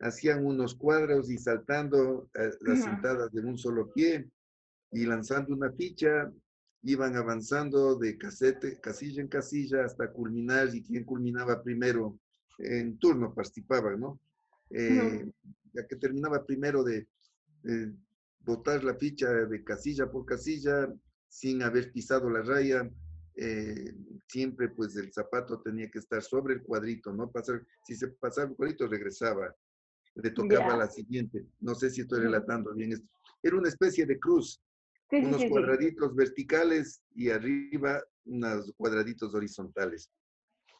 Hacían 0.00 0.44
unos 0.44 0.74
cuadros 0.74 1.30
y 1.30 1.38
saltando 1.38 2.28
eh, 2.34 2.50
las 2.60 2.82
sentadas 2.82 3.32
de 3.32 3.40
un 3.40 3.56
solo 3.56 3.90
pie 3.92 4.28
y 4.94 5.04
lanzando 5.04 5.54
una 5.54 5.72
ficha, 5.72 6.32
iban 6.82 7.16
avanzando 7.16 7.96
de 7.96 8.16
casete, 8.16 8.78
casilla 8.80 9.20
en 9.20 9.28
casilla 9.28 9.84
hasta 9.84 10.10
culminar 10.12 10.74
y 10.74 10.82
quien 10.82 11.04
culminaba 11.04 11.62
primero 11.62 12.18
en 12.58 12.96
turno 12.98 13.34
participaba, 13.34 13.96
¿no? 13.96 14.20
Eh, 14.70 15.30
ya 15.72 15.86
que 15.86 15.96
terminaba 15.96 16.44
primero 16.44 16.84
de 16.84 17.06
botar 18.40 18.84
la 18.84 18.94
ficha 18.94 19.28
de 19.30 19.64
casilla 19.64 20.10
por 20.10 20.24
casilla 20.24 20.88
sin 21.28 21.62
haber 21.62 21.90
pisado 21.90 22.30
la 22.30 22.42
raya, 22.42 22.88
eh, 23.36 23.92
siempre 24.28 24.68
pues 24.68 24.94
el 24.96 25.12
zapato 25.12 25.60
tenía 25.60 25.90
que 25.90 25.98
estar 25.98 26.22
sobre 26.22 26.54
el 26.54 26.62
cuadrito, 26.62 27.12
¿no? 27.12 27.30
Pasar, 27.30 27.66
si 27.84 27.96
se 27.96 28.08
pasaba 28.08 28.50
el 28.50 28.56
cuadrito 28.56 28.86
regresaba, 28.86 29.52
le 30.14 30.30
tocaba 30.30 30.76
la 30.76 30.88
siguiente. 30.88 31.44
No 31.60 31.74
sé 31.74 31.90
si 31.90 32.02
estoy 32.02 32.20
relatando 32.20 32.72
bien 32.72 32.92
esto. 32.92 33.08
Era 33.42 33.56
una 33.56 33.68
especie 33.68 34.06
de 34.06 34.18
cruz, 34.18 34.62
unos 35.12 35.44
cuadraditos 35.46 36.14
verticales 36.14 37.02
y 37.14 37.30
arriba 37.30 38.02
unos 38.24 38.72
cuadraditos 38.76 39.34
horizontales. 39.34 40.10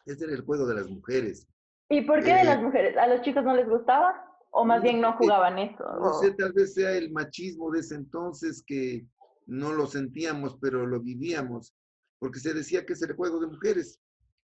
Este 0.07 0.25
era 0.25 0.35
el 0.35 0.43
juego 0.43 0.66
de 0.66 0.75
las 0.75 0.88
mujeres. 0.88 1.47
¿Y 1.88 2.02
por 2.02 2.21
qué 2.23 2.35
de 2.35 2.43
eh, 2.43 2.45
las 2.45 2.62
mujeres? 2.62 2.97
¿A 2.97 3.07
los 3.07 3.23
chicos 3.23 3.45
no 3.45 3.54
les 3.54 3.69
gustaba? 3.69 4.14
¿O 4.50 4.64
más 4.64 4.83
bien 4.83 5.00
no 5.00 5.16
jugaban 5.16 5.59
eso? 5.59 5.85
No 6.00 6.14
sé, 6.14 6.33
tal 6.33 6.52
vez 6.52 6.75
sea 6.75 6.93
el 6.93 7.11
machismo 7.12 7.71
de 7.71 7.81
ese 7.81 7.97
entonces 7.97 8.62
que 8.66 9.07
no 9.47 9.73
lo 9.73 9.87
sentíamos, 9.87 10.57
pero 10.61 10.87
lo 10.87 11.00
vivíamos, 11.00 11.75
porque 12.19 12.38
se 12.38 12.54
decía 12.54 12.87
que 12.87 12.95
es 12.95 13.02
el 13.02 13.14
juego 13.14 13.40
de 13.40 13.49
mujeres. 13.49 14.00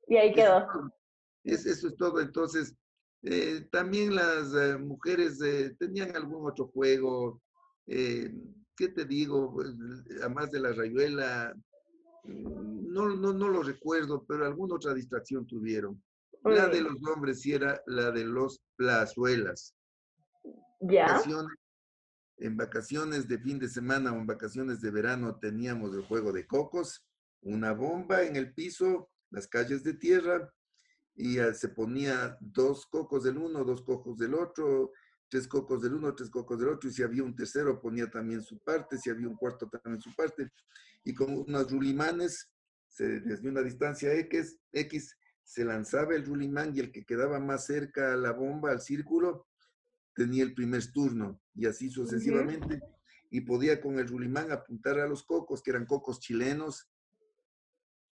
Y 0.08 0.16
ahí 0.16 0.32
quedó. 0.34 0.66
Eso 1.44 1.68
es, 1.70 1.78
eso 1.78 1.88
es 1.88 1.96
todo. 1.96 2.20
Entonces, 2.20 2.74
eh, 3.22 3.66
también 3.70 4.14
las 4.14 4.52
eh, 4.54 4.76
mujeres 4.76 5.38
tenían 5.78 6.14
algún 6.16 6.50
otro 6.50 6.68
juego. 6.68 7.40
¿Qué 8.76 8.88
te 8.88 9.04
digo? 9.04 9.52
Pues, 9.52 9.68
además 10.20 10.50
de 10.50 10.60
la 10.60 10.72
rayuela, 10.72 11.54
mm, 12.24 12.92
no, 12.92 13.08
no, 13.08 13.32
no 13.32 13.48
lo 13.48 13.62
recuerdo, 13.62 14.24
pero 14.26 14.46
alguna 14.46 14.76
otra 14.76 14.94
distracción 14.94 15.46
tuvieron. 15.46 16.02
La 16.44 16.68
de 16.68 16.80
los 16.80 16.96
hombres 17.06 17.40
sí 17.40 17.52
era 17.52 17.80
la 17.86 18.10
de 18.10 18.24
los 18.24 18.60
plazuelas. 18.76 19.74
¿Ya? 20.80 21.22
en 22.38 22.56
vacaciones 22.56 23.28
de 23.28 23.38
fin 23.38 23.58
de 23.60 23.68
semana 23.68 24.12
o 24.12 24.16
en 24.16 24.26
vacaciones 24.26 24.80
de 24.80 24.90
verano 24.90 25.38
teníamos 25.38 25.94
el 25.94 26.02
juego 26.02 26.32
de 26.32 26.44
cocos, 26.44 27.06
una 27.42 27.72
bomba 27.72 28.24
en 28.24 28.34
el 28.34 28.52
piso, 28.52 29.10
las 29.30 29.46
calles 29.46 29.84
de 29.84 29.94
tierra, 29.94 30.52
y 31.14 31.36
se 31.54 31.68
ponía 31.68 32.36
dos 32.40 32.86
cocos 32.86 33.22
del 33.24 33.38
uno, 33.38 33.64
dos 33.64 33.82
cocos 33.82 34.18
del 34.18 34.34
otro, 34.34 34.92
tres 35.32 35.48
cocos 35.48 35.80
del 35.80 35.94
uno, 35.94 36.14
tres 36.14 36.28
cocos 36.28 36.58
del 36.58 36.68
otro, 36.68 36.90
y 36.90 36.92
si 36.92 37.02
había 37.02 37.22
un 37.22 37.34
tercero 37.34 37.80
ponía 37.80 38.10
también 38.10 38.42
su 38.42 38.58
parte, 38.58 38.98
si 38.98 39.08
había 39.08 39.26
un 39.26 39.34
cuarto 39.34 39.66
también 39.66 39.98
su 39.98 40.14
parte, 40.14 40.52
y 41.04 41.14
con 41.14 41.32
unos 41.32 41.70
rulimanes, 41.70 42.50
se, 42.86 43.20
desde 43.20 43.48
una 43.48 43.62
distancia 43.62 44.12
X, 44.12 44.58
X, 44.70 45.16
se 45.42 45.64
lanzaba 45.64 46.14
el 46.14 46.26
rulimán 46.26 46.76
y 46.76 46.80
el 46.80 46.92
que 46.92 47.06
quedaba 47.06 47.40
más 47.40 47.64
cerca 47.64 48.12
a 48.12 48.16
la 48.16 48.32
bomba, 48.32 48.72
al 48.72 48.82
círculo, 48.82 49.46
tenía 50.14 50.42
el 50.42 50.52
primer 50.52 50.92
turno, 50.92 51.40
y 51.54 51.64
así 51.64 51.88
sucesivamente, 51.88 52.82
y 53.30 53.40
podía 53.40 53.80
con 53.80 53.98
el 53.98 54.08
rulimán 54.08 54.52
apuntar 54.52 55.00
a 55.00 55.08
los 55.08 55.22
cocos, 55.22 55.62
que 55.62 55.70
eran 55.70 55.86
cocos 55.86 56.20
chilenos, 56.20 56.90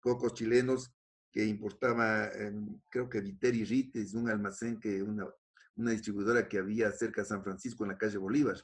cocos 0.02 0.36
chilenos 0.36 0.94
que 1.32 1.46
importaba, 1.46 2.28
em, 2.28 2.80
creo 2.92 3.10
que 3.10 3.22
Viteri 3.22 3.66
Rites, 3.66 4.14
un 4.14 4.30
almacén 4.30 4.80
que 4.80 5.02
una 5.02 5.26
una 5.78 5.92
distribuidora 5.92 6.48
que 6.48 6.58
había 6.58 6.92
cerca 6.92 7.22
de 7.22 7.28
San 7.28 7.44
Francisco 7.44 7.84
en 7.84 7.92
la 7.92 7.98
calle 7.98 8.18
Bolívar. 8.18 8.58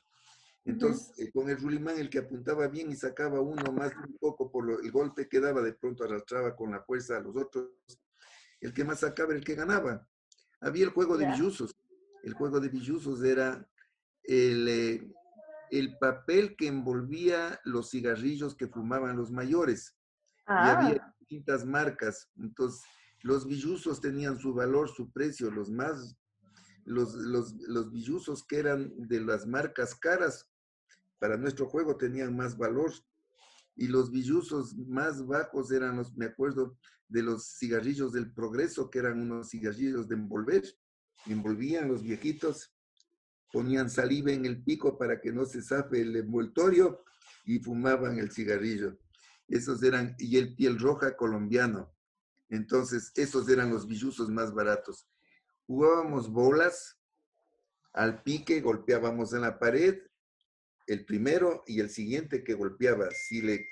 Entonces, 0.66 1.12
eh, 1.20 1.32
con 1.32 1.50
el 1.50 1.58
rulimán, 1.58 1.98
el 1.98 2.10
que 2.10 2.20
apuntaba 2.20 2.68
bien 2.68 2.90
y 2.92 2.96
sacaba 2.96 3.42
uno 3.42 3.72
más 3.74 3.92
de 3.92 3.98
un 4.08 4.18
poco 4.18 4.50
por 4.50 4.80
el 4.82 4.92
golpe 4.92 5.28
que 5.28 5.40
daba, 5.42 5.62
de 5.62 5.74
pronto 5.74 6.04
arrastraba 6.06 6.56
con 6.56 6.72
la 6.72 6.82
fuerza 6.82 7.18
a 7.18 7.20
los 7.22 7.36
otros. 7.36 7.70
El 8.62 8.74
que 8.74 8.86
más 8.86 9.02
sacaba 9.02 9.32
era 9.32 9.40
el 9.40 9.46
que 9.46 9.56
ganaba. 9.56 10.08
Había 10.62 10.86
el 10.86 10.92
juego 10.92 11.18
de 11.18 11.28
billuzos. 11.28 11.76
El 12.24 12.34
juego 12.34 12.62
de 12.62 12.70
billuzos 12.70 13.22
era 13.24 13.68
el, 14.24 14.68
eh, 14.70 15.12
el 15.70 15.98
papel 15.98 16.56
que 16.56 16.68
envolvía 16.68 17.60
los 17.66 17.90
cigarrillos 17.90 18.56
que 18.56 18.68
fumaban 18.68 19.18
los 19.18 19.32
mayores. 19.32 19.98
Y 20.48 20.52
había 20.54 21.04
Ah, 21.04 21.16
distintas 21.20 21.66
marcas. 21.66 22.30
Entonces, 22.38 22.82
los 23.22 23.46
billuzos 23.46 24.00
tenían 24.00 24.38
su 24.40 24.54
valor, 24.54 24.88
su 24.90 25.12
precio. 25.12 25.52
Los 25.52 25.70
más, 25.70 26.16
los, 26.86 27.14
los, 27.16 27.54
los 27.68 27.92
billuzos 27.92 28.46
que 28.46 28.58
eran 28.58 28.94
de 28.98 29.22
las 29.22 29.46
marcas 29.46 29.96
caras 29.96 30.50
para 31.20 31.38
nuestro 31.38 31.68
juego 31.68 31.98
tenían 31.98 32.36
más 32.36 32.58
valor. 32.58 32.92
Y 33.76 33.88
los 33.88 34.12
billuzos 34.12 34.76
más 34.78 35.26
bajos 35.26 35.72
eran 35.72 35.98
los, 35.98 36.16
me 36.16 36.26
acuerdo, 36.26 36.78
de 37.08 37.24
los 37.24 37.58
cigarrillos 37.58 38.14
del 38.14 38.32
progreso, 38.34 38.90
que 38.90 39.00
eran 39.00 39.22
unos 39.22 39.50
cigarrillos 39.50 40.08
de 40.08 40.16
envolver. 40.16 40.64
Envolvían 41.26 41.88
los 41.88 42.04
viejitos, 42.04 42.76
ponían 43.52 43.90
saliva 43.90 44.32
en 44.32 44.46
el 44.46 44.64
pico 44.64 44.98
para 44.98 45.22
que 45.22 45.32
no 45.32 45.46
se 45.46 45.62
zafe 45.62 46.02
el 46.02 46.16
envoltorio 46.16 47.04
y 47.46 47.60
fumaban 47.60 48.20
el 48.20 48.32
cigarrillo. 48.32 48.98
Esos 49.48 49.82
eran, 49.84 50.16
y 50.20 50.38
el 50.38 50.56
piel 50.56 50.80
roja 50.80 51.16
colombiano. 51.16 51.94
Entonces, 52.50 53.12
esos 53.16 53.48
eran 53.50 53.72
los 53.72 53.88
billuzos 53.88 54.30
más 54.30 54.54
baratos. 54.54 55.08
Jugábamos 55.68 56.32
bolas, 56.32 56.98
al 57.94 58.22
pique 58.24 58.62
golpeábamos 58.62 59.34
en 59.34 59.42
la 59.42 59.60
pared, 59.60 60.00
el 60.88 61.06
primero 61.06 61.64
y 61.68 61.80
el 61.80 61.90
siguiente 61.90 62.44
que 62.44 62.54
golpeaba. 62.54 63.10
Si 63.12 63.42
le 63.42 63.54
eh, 63.56 63.68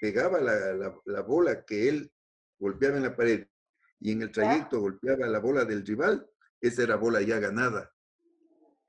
pegaba 0.00 0.40
la, 0.40 0.72
la- 0.74 1.00
la 1.04 1.22
bola 1.22 1.64
que 1.64 1.88
él 1.88 2.12
golpeaba 2.58 2.96
en 2.96 3.04
la 3.04 3.16
pared 3.16 3.46
y 4.00 4.12
en 4.12 4.22
el 4.22 4.32
trayecto 4.32 4.80
golpeaba 4.80 5.26
la 5.26 5.38
bola 5.38 5.64
del 5.64 5.86
rival, 5.86 6.28
esa 6.60 6.82
era 6.82 6.96
bola 6.96 7.22
ya 7.22 7.38
ganada. 7.38 7.92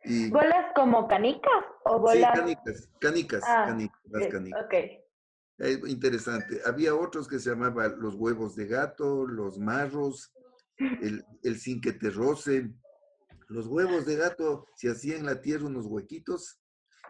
Y, 0.04 0.30
¿bolas 0.32 0.72
como 0.76 1.08
canicas 1.08 1.66
o 1.86 1.98
sí, 2.12 2.18
bolas? 2.20 2.32
canicas, 2.34 2.90
canicas, 3.00 3.44
Ah, 3.46 3.66
canicas, 3.68 4.02
las 4.06 4.28
canicas. 4.28 4.66
ok. 4.66 4.74
Eh, 5.60 5.82
interesante. 5.88 6.62
Había 6.66 6.96
otros 6.96 7.28
que 7.28 7.40
se 7.40 7.50
llamaban 7.50 8.00
los 8.00 8.16
huevos 8.16 8.56
de 8.56 8.68
gato, 8.68 9.26
los 9.26 9.58
marros, 9.60 10.32
el, 10.78 11.26
el 11.44 11.60
sin 11.60 11.82
que 11.82 11.94
te 11.94 12.10
roce. 12.10 12.74
Los 13.50 13.68
huevos 13.68 14.06
de 14.06 14.16
gato 14.16 14.68
se 14.76 14.90
hacían 14.90 15.20
en 15.20 15.26
la 15.26 15.42
tierra 15.42 15.66
unos 15.66 15.86
huequitos 15.86 16.60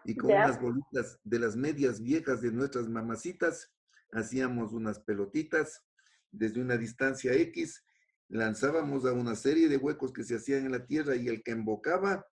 y 0.05 0.15
con 0.15 0.31
unas 0.31 0.61
bolitas 0.61 1.19
de 1.23 1.39
las 1.39 1.55
medias 1.55 2.01
viejas 2.01 2.41
de 2.41 2.51
nuestras 2.51 2.87
mamacitas 2.87 3.73
hacíamos 4.11 4.73
unas 4.73 4.99
pelotitas 4.99 5.83
desde 6.31 6.61
una 6.61 6.77
distancia 6.77 7.33
X, 7.33 7.83
lanzábamos 8.29 9.05
a 9.05 9.13
una 9.13 9.35
serie 9.35 9.67
de 9.67 9.77
huecos 9.77 10.11
que 10.13 10.23
se 10.23 10.35
hacían 10.35 10.65
en 10.65 10.71
la 10.71 10.85
tierra 10.85 11.15
y 11.15 11.27
el 11.27 11.43
que 11.43 11.51
embocaba 11.51 12.25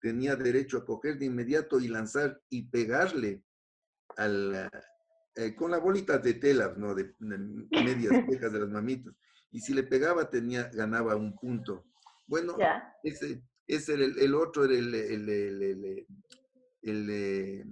tenía 0.00 0.36
derecho 0.36 0.78
a 0.78 0.84
coger 0.84 1.18
de 1.18 1.26
inmediato 1.26 1.80
y 1.80 1.88
lanzar 1.88 2.40
y 2.48 2.68
pegarle 2.68 3.42
al, 4.16 4.70
eh, 5.34 5.54
con 5.54 5.70
la 5.70 5.78
bolita 5.78 6.18
de 6.18 6.34
tela, 6.34 6.74
¿no? 6.76 6.94
De, 6.94 7.14
de 7.18 7.38
medias 7.84 8.26
viejas 8.26 8.52
de 8.52 8.60
las 8.60 8.68
mamitas. 8.70 9.14
Y 9.56 9.60
si 9.60 9.72
le 9.72 9.84
pegaba, 9.84 10.28
tenía, 10.28 10.68
ganaba 10.68 11.16
un 11.16 11.34
punto. 11.34 11.86
Bueno, 12.26 12.58
ese, 13.02 13.42
ese 13.66 13.94
era 13.94 14.04
el, 14.04 14.18
el 14.18 14.34
otro, 14.34 14.66
era 14.66 14.74
el, 14.74 14.94
el, 14.94 16.06
el, 16.82 17.10
eh, 17.10 17.64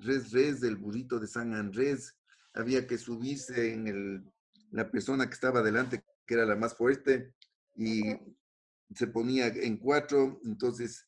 res 0.00 0.30
res 0.30 0.60
del 0.60 0.76
burrito 0.76 1.18
de 1.18 1.26
San 1.26 1.54
Andrés. 1.54 2.16
Había 2.54 2.86
que 2.86 2.98
subirse 2.98 3.72
en 3.72 3.88
el, 3.88 4.24
la 4.70 4.92
persona 4.92 5.26
que 5.26 5.34
estaba 5.34 5.60
delante, 5.60 6.04
que 6.24 6.34
era 6.34 6.46
la 6.46 6.54
más 6.54 6.76
fuerte, 6.76 7.34
y 7.74 8.02
se 8.94 9.08
ponía 9.08 9.48
en 9.48 9.78
cuatro, 9.78 10.38
entonces 10.44 11.04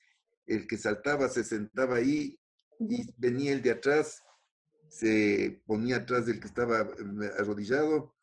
el 0.47 0.67
que 0.67 0.77
saltaba 0.77 1.29
se 1.29 1.45
sentaba 1.45 1.99
ahí 1.99 2.37
y 2.81 3.15
venía 3.17 3.53
el 3.53 3.63
de 3.63 3.71
atrás, 3.71 4.25
se 4.89 5.63
ponía 5.67 5.99
atrás 5.99 6.27
del 6.27 6.41
que 6.41 6.49
estaba 6.49 6.81
eh, 6.81 7.31
arrodillado 7.39 8.14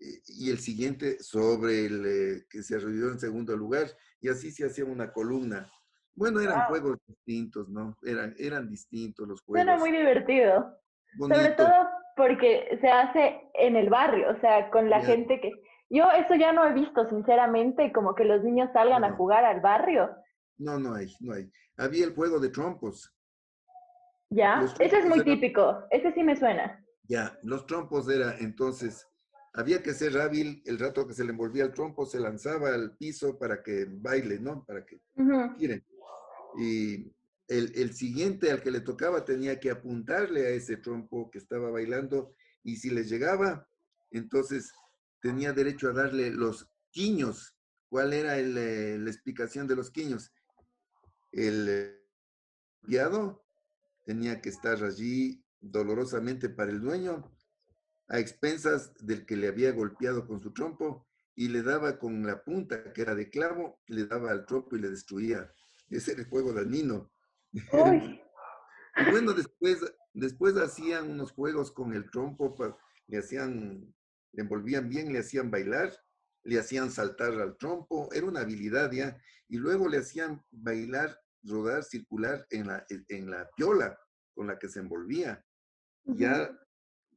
y 0.00 0.50
el 0.50 0.58
siguiente 0.58 1.22
sobre 1.22 1.84
el 1.86 2.06
eh, 2.06 2.46
que 2.48 2.62
se 2.62 2.76
arrodilló 2.76 3.10
en 3.12 3.20
segundo 3.20 3.54
lugar 3.56 3.86
y 4.20 4.28
así 4.30 4.50
se 4.50 4.64
hacía 4.66 4.84
una 4.86 5.12
columna. 5.12 5.70
Bueno, 6.14 6.40
eran 6.40 6.60
Wow. 6.60 6.68
juegos 6.68 6.98
distintos, 7.06 7.68
¿no? 7.68 7.96
Eran, 8.02 8.34
eran 8.38 8.68
distintos 8.68 9.28
los 9.28 9.42
juegos. 9.42 9.64
Suena 9.64 9.78
muy 9.78 9.90
divertido. 9.92 10.76
Sobre 11.18 11.50
todo 11.50 11.72
porque 12.16 12.78
se 12.80 12.88
hace 12.88 13.40
en 13.54 13.76
el 13.76 13.90
barrio, 13.90 14.30
o 14.30 14.40
sea, 14.40 14.70
con 14.70 14.88
la 14.90 15.00
gente 15.00 15.40
que... 15.40 15.50
Yo 15.92 16.04
eso 16.12 16.34
ya 16.36 16.52
no 16.52 16.64
he 16.66 16.72
visto, 16.72 17.08
sinceramente, 17.08 17.92
como 17.92 18.14
que 18.14 18.24
los 18.24 18.44
niños 18.44 18.70
salgan 18.72 19.02
a 19.04 19.12
jugar 19.16 19.44
al 19.44 19.60
barrio. 19.60 20.08
No, 20.58 20.78
no 20.78 20.94
hay, 20.94 21.12
no 21.20 21.34
hay. 21.34 21.50
Había 21.76 22.04
el 22.04 22.14
juego 22.14 22.38
de 22.38 22.50
trompos. 22.50 23.12
¿Ya? 24.30 24.60
Ese 24.78 24.98
es 24.98 25.04
muy 25.06 25.18
eran- 25.20 25.24
típico, 25.24 25.84
ese 25.90 26.12
sí 26.12 26.22
me 26.22 26.36
suena. 26.36 26.84
Ya, 27.04 27.36
los 27.42 27.66
trompos 27.66 28.08
era 28.08 28.36
entonces, 28.38 29.04
había 29.52 29.82
que 29.82 29.94
ser 29.94 30.16
hábil, 30.18 30.62
el 30.66 30.78
rato 30.78 31.06
que 31.06 31.14
se 31.14 31.24
le 31.24 31.30
envolvía 31.30 31.64
el 31.64 31.72
trompo 31.72 32.06
se 32.06 32.20
lanzaba 32.20 32.72
al 32.72 32.96
piso 32.96 33.38
para 33.38 33.62
que 33.62 33.86
baile, 33.88 34.38
¿no? 34.38 34.64
Para 34.64 34.84
que 34.86 35.00
Ujú. 35.16 35.56
giren. 35.58 35.84
Y 36.58 37.12
el, 37.48 37.72
el 37.74 37.92
siguiente 37.94 38.50
al 38.50 38.62
que 38.62 38.70
le 38.70 38.80
tocaba 38.80 39.24
tenía 39.24 39.58
que 39.58 39.70
apuntarle 39.70 40.46
a 40.46 40.50
ese 40.50 40.76
trompo 40.76 41.30
que 41.30 41.38
estaba 41.38 41.70
bailando 41.70 42.34
y 42.62 42.76
si 42.76 42.90
le 42.90 43.04
llegaba, 43.04 43.68
entonces 44.10 44.72
tenía 45.20 45.52
derecho 45.52 45.88
a 45.88 45.92
darle 45.92 46.30
los 46.30 46.68
quiños. 46.90 47.56
¿Cuál 47.88 48.12
era 48.12 48.38
el, 48.38 48.56
eh, 48.56 48.98
la 48.98 49.10
explicación 49.10 49.66
de 49.66 49.76
los 49.76 49.90
quiños? 49.90 50.32
El 51.32 51.66
eh, 51.68 52.00
guiado 52.82 53.44
tenía 54.04 54.40
que 54.40 54.48
estar 54.48 54.82
allí 54.84 55.44
dolorosamente 55.60 56.48
para 56.48 56.70
el 56.70 56.80
dueño, 56.80 57.30
a 58.10 58.18
expensas 58.18 58.92
del 58.98 59.24
que 59.24 59.36
le 59.36 59.48
había 59.48 59.70
golpeado 59.72 60.26
con 60.26 60.40
su 60.40 60.52
trompo, 60.52 61.06
y 61.36 61.48
le 61.48 61.62
daba 61.62 61.98
con 61.98 62.26
la 62.26 62.42
punta, 62.42 62.92
que 62.92 63.02
era 63.02 63.14
de 63.14 63.30
clavo, 63.30 63.80
le 63.86 64.04
daba 64.04 64.32
al 64.32 64.44
trompo 64.44 64.76
y 64.76 64.80
le 64.80 64.90
destruía. 64.90 65.50
Ese 65.88 66.12
era 66.12 66.22
el 66.22 66.28
juego 66.28 66.52
danino. 66.52 67.10
Bueno, 69.12 69.32
después, 69.32 69.78
después 70.12 70.56
hacían 70.56 71.12
unos 71.12 71.30
juegos 71.30 71.70
con 71.70 71.94
el 71.94 72.10
trompo, 72.10 72.54
le 73.06 73.18
hacían, 73.18 73.94
le 74.32 74.42
envolvían 74.42 74.90
bien, 74.90 75.12
le 75.12 75.20
hacían 75.20 75.48
bailar, 75.48 75.96
le 76.42 76.58
hacían 76.58 76.90
saltar 76.90 77.32
al 77.40 77.56
trompo, 77.56 78.10
era 78.12 78.26
una 78.26 78.40
habilidad 78.40 78.90
ya, 78.90 79.16
y 79.48 79.56
luego 79.56 79.88
le 79.88 79.98
hacían 79.98 80.44
bailar, 80.50 81.18
rodar, 81.44 81.84
circular 81.84 82.44
en 82.50 82.66
la, 82.66 82.84
en 82.88 83.30
la 83.30 83.48
piola 83.56 83.96
con 84.34 84.48
la 84.48 84.58
que 84.58 84.68
se 84.68 84.80
envolvía. 84.80 85.42
Ya 86.04 86.50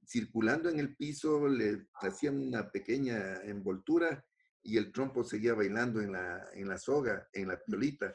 circulando 0.06 0.70
en 0.70 0.80
el 0.80 0.96
piso, 0.96 1.48
le 1.48 1.88
hacían 2.02 2.38
una 2.40 2.70
pequeña 2.72 3.38
envoltura 3.44 4.26
y 4.62 4.78
el 4.78 4.92
trompo 4.92 5.24
seguía 5.24 5.54
bailando 5.54 6.02
en 6.02 6.12
la, 6.14 6.46
en 6.54 6.68
la 6.68 6.78
soga, 6.78 7.28
en 7.34 7.48
la 7.50 7.62
piolita. 7.62 8.14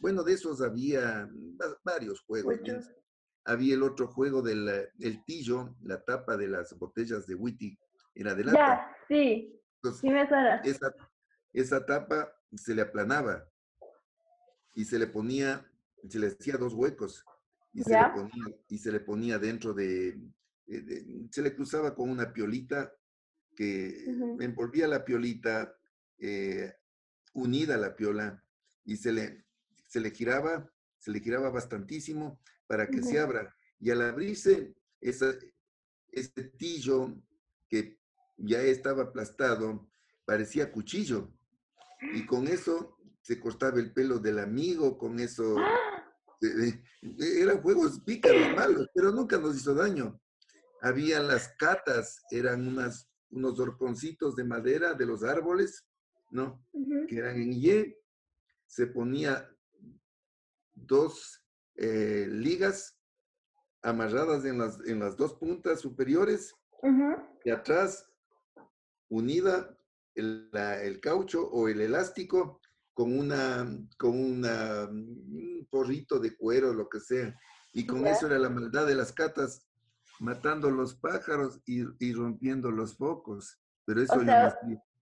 Bueno, 0.00 0.22
de 0.22 0.34
esos 0.34 0.60
había 0.62 1.28
va- 1.60 1.78
varios 1.84 2.20
juegos. 2.22 2.58
Había 3.44 3.74
el 3.74 3.82
otro 3.82 4.08
juego 4.08 4.42
del 4.42 4.68
el 5.00 5.24
pillo, 5.24 5.74
la 5.82 6.04
tapa 6.04 6.36
de 6.36 6.48
las 6.48 6.76
botellas 6.78 7.26
de 7.26 7.34
whisky, 7.34 7.78
era 8.14 8.34
de 8.34 8.44
lata. 8.44 8.58
ya, 8.58 8.96
sí, 9.08 9.58
Entonces, 9.76 10.00
sí 10.02 10.10
me 10.10 10.28
suena. 10.28 10.60
esa, 10.64 10.94
esa 11.54 11.86
tapa 11.86 12.30
se 12.54 12.74
le 12.74 12.82
aplanaba 12.82 13.48
y 14.74 14.84
se 14.84 14.98
le 14.98 15.06
ponía, 15.06 15.66
se 16.08 16.18
le 16.18 16.26
hacía 16.28 16.58
dos 16.58 16.74
huecos 16.74 17.24
y 17.72 17.82
se, 17.82 17.94
le 17.98 18.08
ponía, 18.10 18.44
y 18.68 18.78
se 18.78 18.92
le 18.92 19.00
ponía 19.00 19.38
dentro 19.38 19.72
de, 19.72 20.20
de- 20.68 21.28
se 21.30 21.42
le 21.42 21.54
cruzaba 21.54 21.94
con 21.94 22.10
una 22.10 22.32
piolita 22.32 22.94
que 23.56 24.04
Ujú. 24.06 24.40
envolvía 24.40 24.86
la 24.86 25.04
piolita 25.04 25.74
eh, 26.18 26.72
unida 27.34 27.74
a 27.74 27.78
la 27.78 27.96
piola 27.96 28.44
y 28.84 28.96
se 28.96 29.12
le, 29.12 29.46
se 29.86 30.00
le 30.00 30.10
giraba, 30.10 30.70
se 30.98 31.10
le 31.10 31.20
giraba 31.20 31.50
bastantísimo 31.50 32.40
para 32.66 32.88
que 32.88 33.02
se 33.02 33.18
abra. 33.18 33.54
Y 33.80 33.90
al 33.90 34.02
abrirse, 34.02 34.74
esa, 35.00 35.34
ese 36.10 36.44
tillo 36.56 37.14
que 37.68 37.98
ya 38.36 38.60
estaba 38.62 39.04
aplastado, 39.04 39.88
parecía 40.24 40.70
cuchillo. 40.70 41.32
Y 42.14 42.26
con 42.26 42.46
eso 42.48 42.98
se 43.22 43.38
cortaba 43.40 43.78
el 43.80 43.92
pelo 43.92 44.18
del 44.18 44.38
amigo, 44.38 44.98
con 44.98 45.18
eso... 45.20 45.56
eh, 46.42 46.82
eh, 47.02 47.40
eran 47.42 47.60
juegos 47.62 48.00
pícaros, 48.00 48.54
malos, 48.56 48.88
pero 48.94 49.10
nunca 49.12 49.38
nos 49.38 49.56
hizo 49.56 49.74
daño. 49.74 50.20
Había 50.80 51.20
las 51.20 51.48
catas, 51.58 52.22
eran 52.30 52.66
unas, 52.66 53.10
unos 53.30 53.58
horconcitos 53.58 54.36
de 54.36 54.44
madera 54.44 54.94
de 54.94 55.06
los 55.06 55.22
árboles, 55.24 55.86
¿no? 56.30 56.64
Que 57.08 57.16
eran 57.18 57.36
en 57.40 57.52
Y. 57.52 57.94
Se 58.66 58.86
ponía 58.86 59.48
dos 60.74 61.44
eh, 61.76 62.26
ligas 62.30 62.96
amarradas 63.82 64.44
en 64.44 64.58
las, 64.58 64.80
en 64.86 64.98
las 65.00 65.16
dos 65.16 65.34
puntas 65.34 65.80
superiores 65.80 66.54
y 67.44 67.50
atrás 67.50 68.08
unida 69.08 69.76
el, 70.14 70.48
la- 70.52 70.82
el 70.82 71.00
caucho 71.00 71.48
o 71.48 71.68
el 71.68 71.80
elástico 71.80 72.60
con 72.94 73.16
una, 73.18 73.66
con 73.96 74.18
una, 74.18 74.84
un 74.88 75.66
porrito 75.70 76.18
de 76.18 76.36
cuero, 76.36 76.72
lo 76.74 76.88
que 76.88 76.98
sea. 77.00 77.38
Y 77.72 77.86
con 77.86 78.06
eso 78.06 78.26
era 78.26 78.38
la 78.38 78.48
maldad 78.50 78.86
de 78.86 78.96
las 78.96 79.12
catas, 79.12 79.67
matando 80.20 80.70
los 80.70 80.94
pájaros 80.94 81.60
y, 81.66 81.82
y 81.98 82.12
rompiendo 82.12 82.70
los 82.70 82.96
focos. 82.96 83.58
Pero 83.84 84.02
eso 84.02 84.18
O 84.18 84.24
sea, 84.24 84.58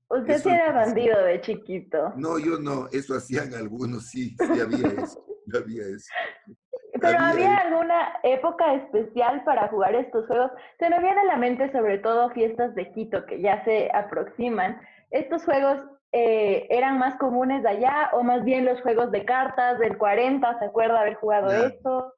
Usted 0.08 0.38
sí 0.38 0.48
era 0.48 0.70
bandido 0.72 1.20
de 1.24 1.40
chiquito. 1.40 2.12
No, 2.16 2.38
yo 2.38 2.58
no, 2.60 2.86
eso 2.92 3.16
hacían 3.16 3.52
algunos, 3.54 4.06
sí, 4.10 4.36
sí 4.38 4.60
había 4.60 4.86
eso, 5.02 5.24
había 5.52 5.82
eso. 5.82 6.06
Pero 6.98 7.18
Había 7.18 7.28
había 7.28 7.54
eso. 7.56 7.66
alguna 7.66 8.12
época 8.22 8.74
especial 8.74 9.42
para 9.44 9.68
jugar 9.68 9.94
estos 9.96 10.26
juegos. 10.28 10.50
Se 10.78 10.88
me 10.88 10.98
viene 11.00 11.20
a 11.20 11.24
la 11.24 11.36
mente 11.36 11.70
sobre 11.72 11.98
todo 11.98 12.30
fiestas 12.30 12.74
de 12.74 12.90
Quito 12.92 13.26
que 13.26 13.42
ya 13.42 13.62
se 13.64 13.90
aproximan. 13.92 14.80
¿Estos 15.10 15.44
juegos 15.44 15.78
eh, 16.12 16.66
eran 16.70 16.98
más 16.98 17.18
comunes 17.18 17.62
de 17.64 17.68
allá 17.68 18.10
o 18.14 18.22
más 18.22 18.44
bien 18.44 18.64
los 18.64 18.80
juegos 18.80 19.10
de 19.10 19.26
cartas 19.26 19.78
del 19.78 19.98
40? 19.98 20.58
¿Se 20.58 20.64
acuerda 20.64 21.00
haber 21.00 21.16
jugado 21.16 21.50
Ya. 21.50 21.66
esto? 21.66 22.14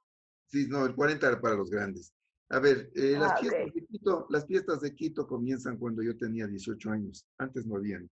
Sí, 0.47 0.69
no, 0.69 0.85
el 0.87 0.95
40 0.95 1.27
era 1.27 1.41
para 1.41 1.55
los 1.57 1.71
grandes. 1.71 2.15
A 2.51 2.59
ver, 2.61 2.91
eh, 2.95 3.17
las, 3.19 3.33
Ah, 3.33 3.37
fiestas 3.39 3.75
de 3.75 3.87
Quito, 3.87 4.27
las 4.31 4.47
fiestas 4.47 4.81
de 4.81 4.95
Quito 4.95 5.27
comienzan 5.27 5.77
cuando 5.77 6.03
yo 6.03 6.17
tenía 6.17 6.47
18 6.47 6.91
años. 6.91 7.27
Antes 7.37 7.67
no 7.67 7.77
habían. 7.77 8.11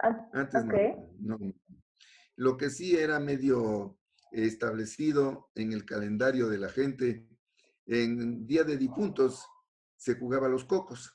Ah, 0.00 0.28
Antes 0.32 0.64
no 0.64 0.72
había, 0.72 0.96
no. 1.20 1.38
Lo 2.36 2.56
que 2.56 2.70
sí 2.70 2.96
era 2.96 3.20
medio 3.20 3.98
establecido 4.32 5.50
en 5.54 5.72
el 5.72 5.84
calendario 5.84 6.48
de 6.48 6.58
la 6.58 6.68
gente, 6.68 7.26
en 7.86 8.46
Día 8.46 8.64
de 8.64 8.76
Difuntos 8.76 9.46
se 9.96 10.16
jugaba 10.16 10.48
los 10.48 10.64
cocos. 10.64 11.14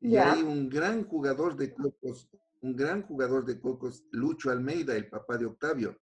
Y 0.00 0.16
hay 0.16 0.42
un 0.42 0.68
gran 0.68 1.04
jugador 1.04 1.56
de 1.56 1.74
cocos, 1.74 2.30
un 2.60 2.76
gran 2.76 3.02
jugador 3.02 3.44
de 3.44 3.60
cocos, 3.60 4.04
Lucho 4.12 4.50
Almeida, 4.50 4.94
el 4.96 5.08
papá 5.08 5.38
de 5.38 5.46
Octavio. 5.46 5.98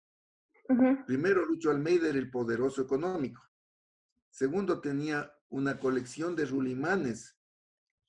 Primero, 1.07 1.45
Lucho 1.45 1.71
Almeida 1.71 2.09
era 2.09 2.19
el 2.19 2.31
poderoso 2.31 2.81
económico. 2.83 3.43
Segundo, 4.31 4.81
tenía 4.81 5.31
una 5.53 5.79
colección 5.79 6.35
de 6.35 6.47
rulimanes, 6.47 7.37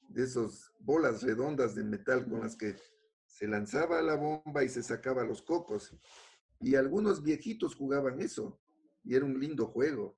de 0.08 0.23
esas 0.23 0.71
bolas 0.79 1.21
redondas 1.23 1.75
de 1.75 1.84
metal 1.84 2.25
con 2.27 2.39
las 2.39 2.56
que 2.56 2.75
se 3.25 3.47
lanzaba 3.47 4.01
la 4.01 4.15
bomba 4.15 4.63
y 4.63 4.69
se 4.69 4.82
sacaba 4.82 5.25
los 5.25 5.41
cocos. 5.41 5.93
Y 6.62 6.75
algunos 6.75 7.21
viejitos 7.21 7.75
jugaban 7.75 8.21
eso. 8.21 8.62
Y 9.03 9.15
era 9.15 9.25
un 9.25 9.38
lindo 9.38 9.67
juego. 9.67 10.17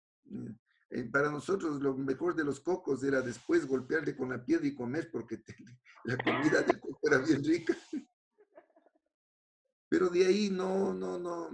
Eh, 0.92 1.04
Para 1.06 1.32
nosotros 1.32 1.82
lo 1.82 1.98
mejor 1.98 2.36
de 2.36 2.44
los 2.44 2.60
cocos 2.60 3.04
era 3.04 3.22
después 3.22 3.66
golpearle 3.66 4.16
con 4.16 4.30
la 4.30 4.46
piedra 4.46 4.68
y 4.68 4.76
comer 4.76 5.10
porque 5.12 5.44
la 6.04 6.18
comida 6.18 6.62
del 6.62 6.80
coco 6.80 7.00
era 7.08 7.18
bien 7.18 7.44
rica. 7.44 7.76
Pero 9.90 10.10
de 10.10 10.28
ahí 10.28 10.52
no, 10.52 10.94
no, 10.94 11.18
no, 11.18 11.50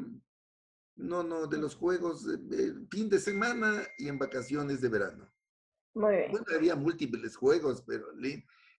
no, 0.96 1.24
no, 1.24 1.48
de 1.48 1.58
los 1.58 1.76
juegos, 1.76 2.28
eh, 2.28 2.40
eh, 2.52 2.74
fin 2.90 3.08
de 3.08 3.20
semana 3.20 3.84
y 3.98 4.10
en 4.10 4.20
vacaciones 4.20 4.82
de 4.82 4.90
verano. 4.90 5.32
Muy 5.94 6.16
bien. 6.16 6.32
Bueno, 6.32 6.46
había 6.56 6.76
múltiples 6.76 7.36
juegos, 7.36 7.84
pero 7.86 8.06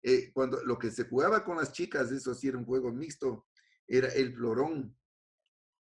eh, 0.03 0.33
cuando 0.33 0.63
lo 0.65 0.79
que 0.79 0.91
se 0.91 1.05
jugaba 1.05 1.45
con 1.45 1.57
las 1.59 1.73
chicas, 1.73 2.11
eso 2.11 2.35
sí 2.35 2.49
era 2.49 2.59
un 2.59 2.65
juego 2.65 2.93
mixto, 2.93 3.47
era 3.87 4.09
el 4.09 4.35
florón, 4.35 4.97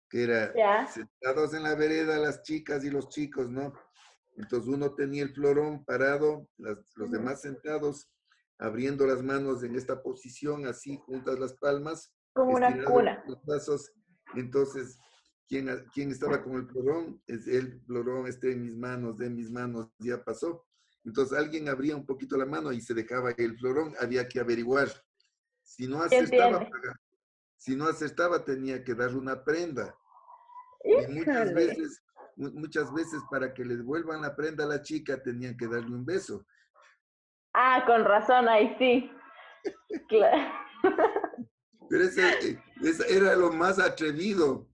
que 0.09 0.23
era 0.23 0.51
sentados 0.87 1.53
en 1.53 1.63
la 1.63 1.75
vereda 1.75 2.17
las 2.17 2.41
chicas 2.43 2.83
y 2.83 2.89
los 2.89 3.09
chicos, 3.09 3.49
¿no? 3.49 3.73
Entonces 4.35 4.67
uno 4.73 4.95
tenía 4.95 5.23
el 5.23 5.33
florón 5.33 5.85
parado, 5.85 6.47
las- 6.57 6.91
los 6.95 7.11
demás 7.11 7.41
sentados, 7.41 8.11
abriendo 8.57 9.05
las 9.05 9.21
manos 9.21 9.63
en 9.63 9.75
esta 9.75 10.01
posición, 10.01 10.65
así 10.65 10.97
juntas 11.05 11.39
las 11.39 11.53
palmas, 11.53 12.13
Como 12.33 12.55
una 12.55 12.83
cuna. 12.85 13.23
los 13.27 13.41
brazos. 13.43 13.91
Entonces, 14.35 14.97
¿quién, 15.47 15.69
a- 15.69 15.83
quién 15.93 16.11
estaba 16.11 16.43
con 16.43 16.53
el 16.55 16.67
florón? 16.67 17.21
Es 17.27 17.47
el 17.47 17.81
florón 17.85 18.27
esté 18.27 18.51
en 18.53 18.63
mis 18.63 18.75
manos, 18.75 19.17
de 19.17 19.29
mis 19.29 19.51
manos, 19.51 19.89
ya 19.99 20.23
pasó. 20.23 20.65
Entonces 21.09 21.35
alguien 21.35 21.67
abría 21.67 21.95
un 21.95 22.05
poquito 22.05 22.37
la 22.37 22.45
mano 22.45 22.71
y 22.71 22.81
se 22.81 22.93
dejaba 22.93 23.31
el 23.31 23.57
florón, 23.57 23.95
había 23.99 24.27
que 24.27 24.39
averiguar. 24.39 24.89
Si 25.63 25.87
no 25.87 25.97
¿Quién 26.07 26.21
acertaba, 26.25 26.69
si 27.57 27.75
no 27.75 27.87
acertaba 27.87 28.45
tenía 28.45 28.83
que 28.83 28.93
darle 28.93 29.17
una 29.17 29.43
prenda. 29.43 29.97
Y 30.83 31.07
muchas 31.07 31.51
veces, 31.55 32.03
mu- 32.35 32.51
muchas 32.51 32.93
veces 32.93 33.21
para 33.31 33.51
que 33.55 33.65
le 33.65 33.77
devuelvan 33.77 34.21
la 34.21 34.35
prenda 34.35 34.65
a 34.65 34.67
la 34.67 34.83
chica 34.83 35.19
tenían 35.19 35.57
que 35.57 35.67
darle 35.67 35.95
un 35.95 36.05
beso. 36.05 36.45
Ah, 37.55 37.83
con 37.87 38.05
razón, 38.05 38.47
ahí 38.47 38.75
sí. 38.77 39.11
Claro. 40.07 40.53
Pero 41.89 42.03
ese, 42.03 42.21
eh, 42.51 42.63
ese 42.83 43.17
era 43.17 43.35
lo 43.35 43.51
más 43.51 43.79
atrevido, 43.79 44.69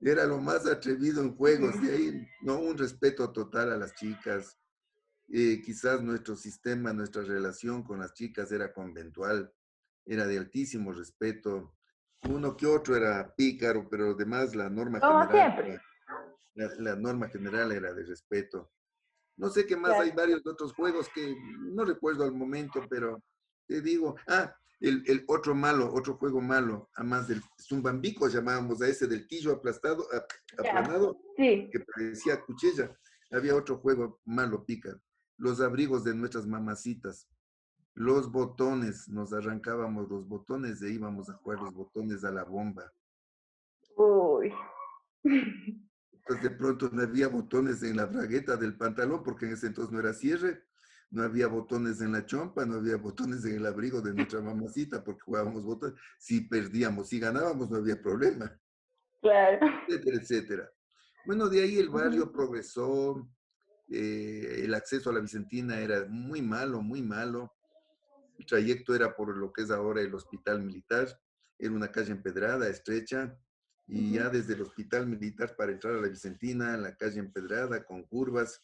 era 0.00 0.26
lo 0.26 0.38
más 0.38 0.64
atrevido 0.64 1.20
en 1.22 1.34
juegos. 1.36 1.82
De 1.82 1.92
ahí, 1.92 2.28
no, 2.42 2.60
un 2.60 2.78
respeto 2.78 3.32
total 3.32 3.72
a 3.72 3.76
las 3.76 3.92
chicas. 3.96 4.56
Eh, 5.28 5.60
quizás 5.64 6.02
nuestro 6.02 6.36
sistema, 6.36 6.92
nuestra 6.92 7.22
relación 7.22 7.82
con 7.82 7.98
las 7.98 8.12
chicas 8.14 8.52
era 8.52 8.72
conventual, 8.72 9.52
era 10.04 10.26
de 10.26 10.38
altísimo 10.38 10.92
respeto. 10.92 11.74
Uno 12.28 12.56
que 12.56 12.66
otro 12.66 12.96
era 12.96 13.34
pícaro, 13.34 13.88
pero 13.88 14.10
además 14.12 14.54
la 14.54 14.70
norma 14.70 15.00
Como 15.00 15.26
general, 15.26 15.80
la, 16.54 16.70
la 16.78 16.96
norma 16.96 17.28
general 17.28 17.72
era 17.72 17.92
de 17.92 18.04
respeto. 18.04 18.70
No 19.36 19.50
sé 19.50 19.66
qué 19.66 19.76
más, 19.76 19.90
Claro. 19.92 20.04
hay 20.04 20.12
varios 20.12 20.46
otros 20.46 20.72
juegos 20.72 21.08
que 21.14 21.34
no 21.74 21.84
recuerdo 21.84 22.24
al 22.24 22.32
momento, 22.32 22.82
pero 22.88 23.22
te 23.66 23.82
digo, 23.82 24.16
ah, 24.28 24.54
el, 24.80 25.02
el 25.06 25.24
otro 25.26 25.54
malo, 25.54 25.92
otro 25.92 26.16
juego 26.16 26.40
malo, 26.40 26.88
además 26.94 27.28
del 27.28 27.42
zumbambico 27.60 28.28
llamábamos 28.28 28.80
a 28.80 28.88
ese 28.88 29.06
del 29.06 29.26
tillo 29.26 29.52
aplastado, 29.52 30.06
aplanado, 30.58 31.18
Sí. 31.36 31.68
que 31.72 31.80
parecía 31.80 32.40
cuchilla. 32.42 32.96
Había 33.32 33.56
otro 33.56 33.78
juego 33.78 34.20
malo, 34.24 34.64
pica. 34.64 34.98
Los 35.38 35.60
abrigos 35.60 36.04
de 36.04 36.14
nuestras 36.14 36.46
mamacitas. 36.46 37.28
Los 37.94 38.30
botones, 38.30 39.08
nos 39.08 39.32
arrancábamos 39.32 40.08
los 40.08 40.28
botones 40.28 40.82
e 40.82 40.90
íbamos 40.90 41.30
a 41.30 41.34
jugar 41.34 41.60
los 41.60 41.74
botones 41.74 42.24
a 42.24 42.30
la 42.30 42.44
bomba. 42.44 42.92
Uy. 43.96 44.52
Entonces 45.24 46.42
de 46.42 46.50
pronto 46.50 46.90
no 46.92 47.02
había 47.02 47.28
botones 47.28 47.82
en 47.82 47.96
la 47.96 48.06
bragueta 48.06 48.56
del 48.56 48.76
pantalón, 48.76 49.22
porque 49.22 49.46
en 49.46 49.52
ese 49.52 49.68
entonces 49.68 49.92
no 49.92 50.00
era 50.00 50.12
cierre. 50.12 50.64
No 51.10 51.22
había 51.22 51.46
botones 51.46 52.00
en 52.00 52.12
la 52.12 52.26
chompa, 52.26 52.66
no 52.66 52.76
había 52.76 52.96
botones 52.96 53.44
en 53.44 53.56
el 53.56 53.66
abrigo 53.66 54.00
de 54.00 54.12
nuestra 54.12 54.40
mamacita, 54.40 55.04
porque 55.04 55.22
jugábamos 55.22 55.64
botones. 55.64 55.98
Si 56.18 56.42
perdíamos, 56.42 57.08
si 57.08 57.20
ganábamos, 57.20 57.70
no 57.70 57.76
había 57.76 58.00
problema. 58.00 58.52
Claro. 59.22 59.66
etcétera, 59.88 60.16
etcétera. 60.20 60.72
Bueno, 61.24 61.48
de 61.48 61.62
ahí 61.62 61.78
el 61.78 61.88
barrio 61.88 62.30
progresó, 62.30 63.28
eh, 63.88 64.62
el 64.64 64.74
acceso 64.74 65.10
a 65.10 65.12
la 65.12 65.20
Vicentina 65.20 65.78
era 65.80 66.06
muy 66.06 66.42
malo, 66.42 66.82
muy 66.82 67.02
malo. 67.02 67.52
El 68.38 68.46
trayecto 68.46 68.94
era 68.94 69.14
por 69.14 69.36
lo 69.36 69.52
que 69.52 69.62
es 69.62 69.70
ahora 69.70 70.00
el 70.00 70.14
hospital 70.14 70.62
militar, 70.62 71.08
era 71.58 71.72
una 71.72 71.90
calle 71.90 72.12
empedrada, 72.12 72.68
estrecha, 72.68 73.38
y 73.88 74.12
ya 74.12 74.28
desde 74.28 74.54
el 74.54 74.62
hospital 74.62 75.06
militar 75.06 75.54
para 75.56 75.72
entrar 75.72 75.94
a 75.94 76.00
la 76.00 76.08
Vicentina, 76.08 76.76
la 76.76 76.96
calle 76.96 77.20
empedrada 77.20 77.84
con 77.84 78.02
curvas, 78.02 78.60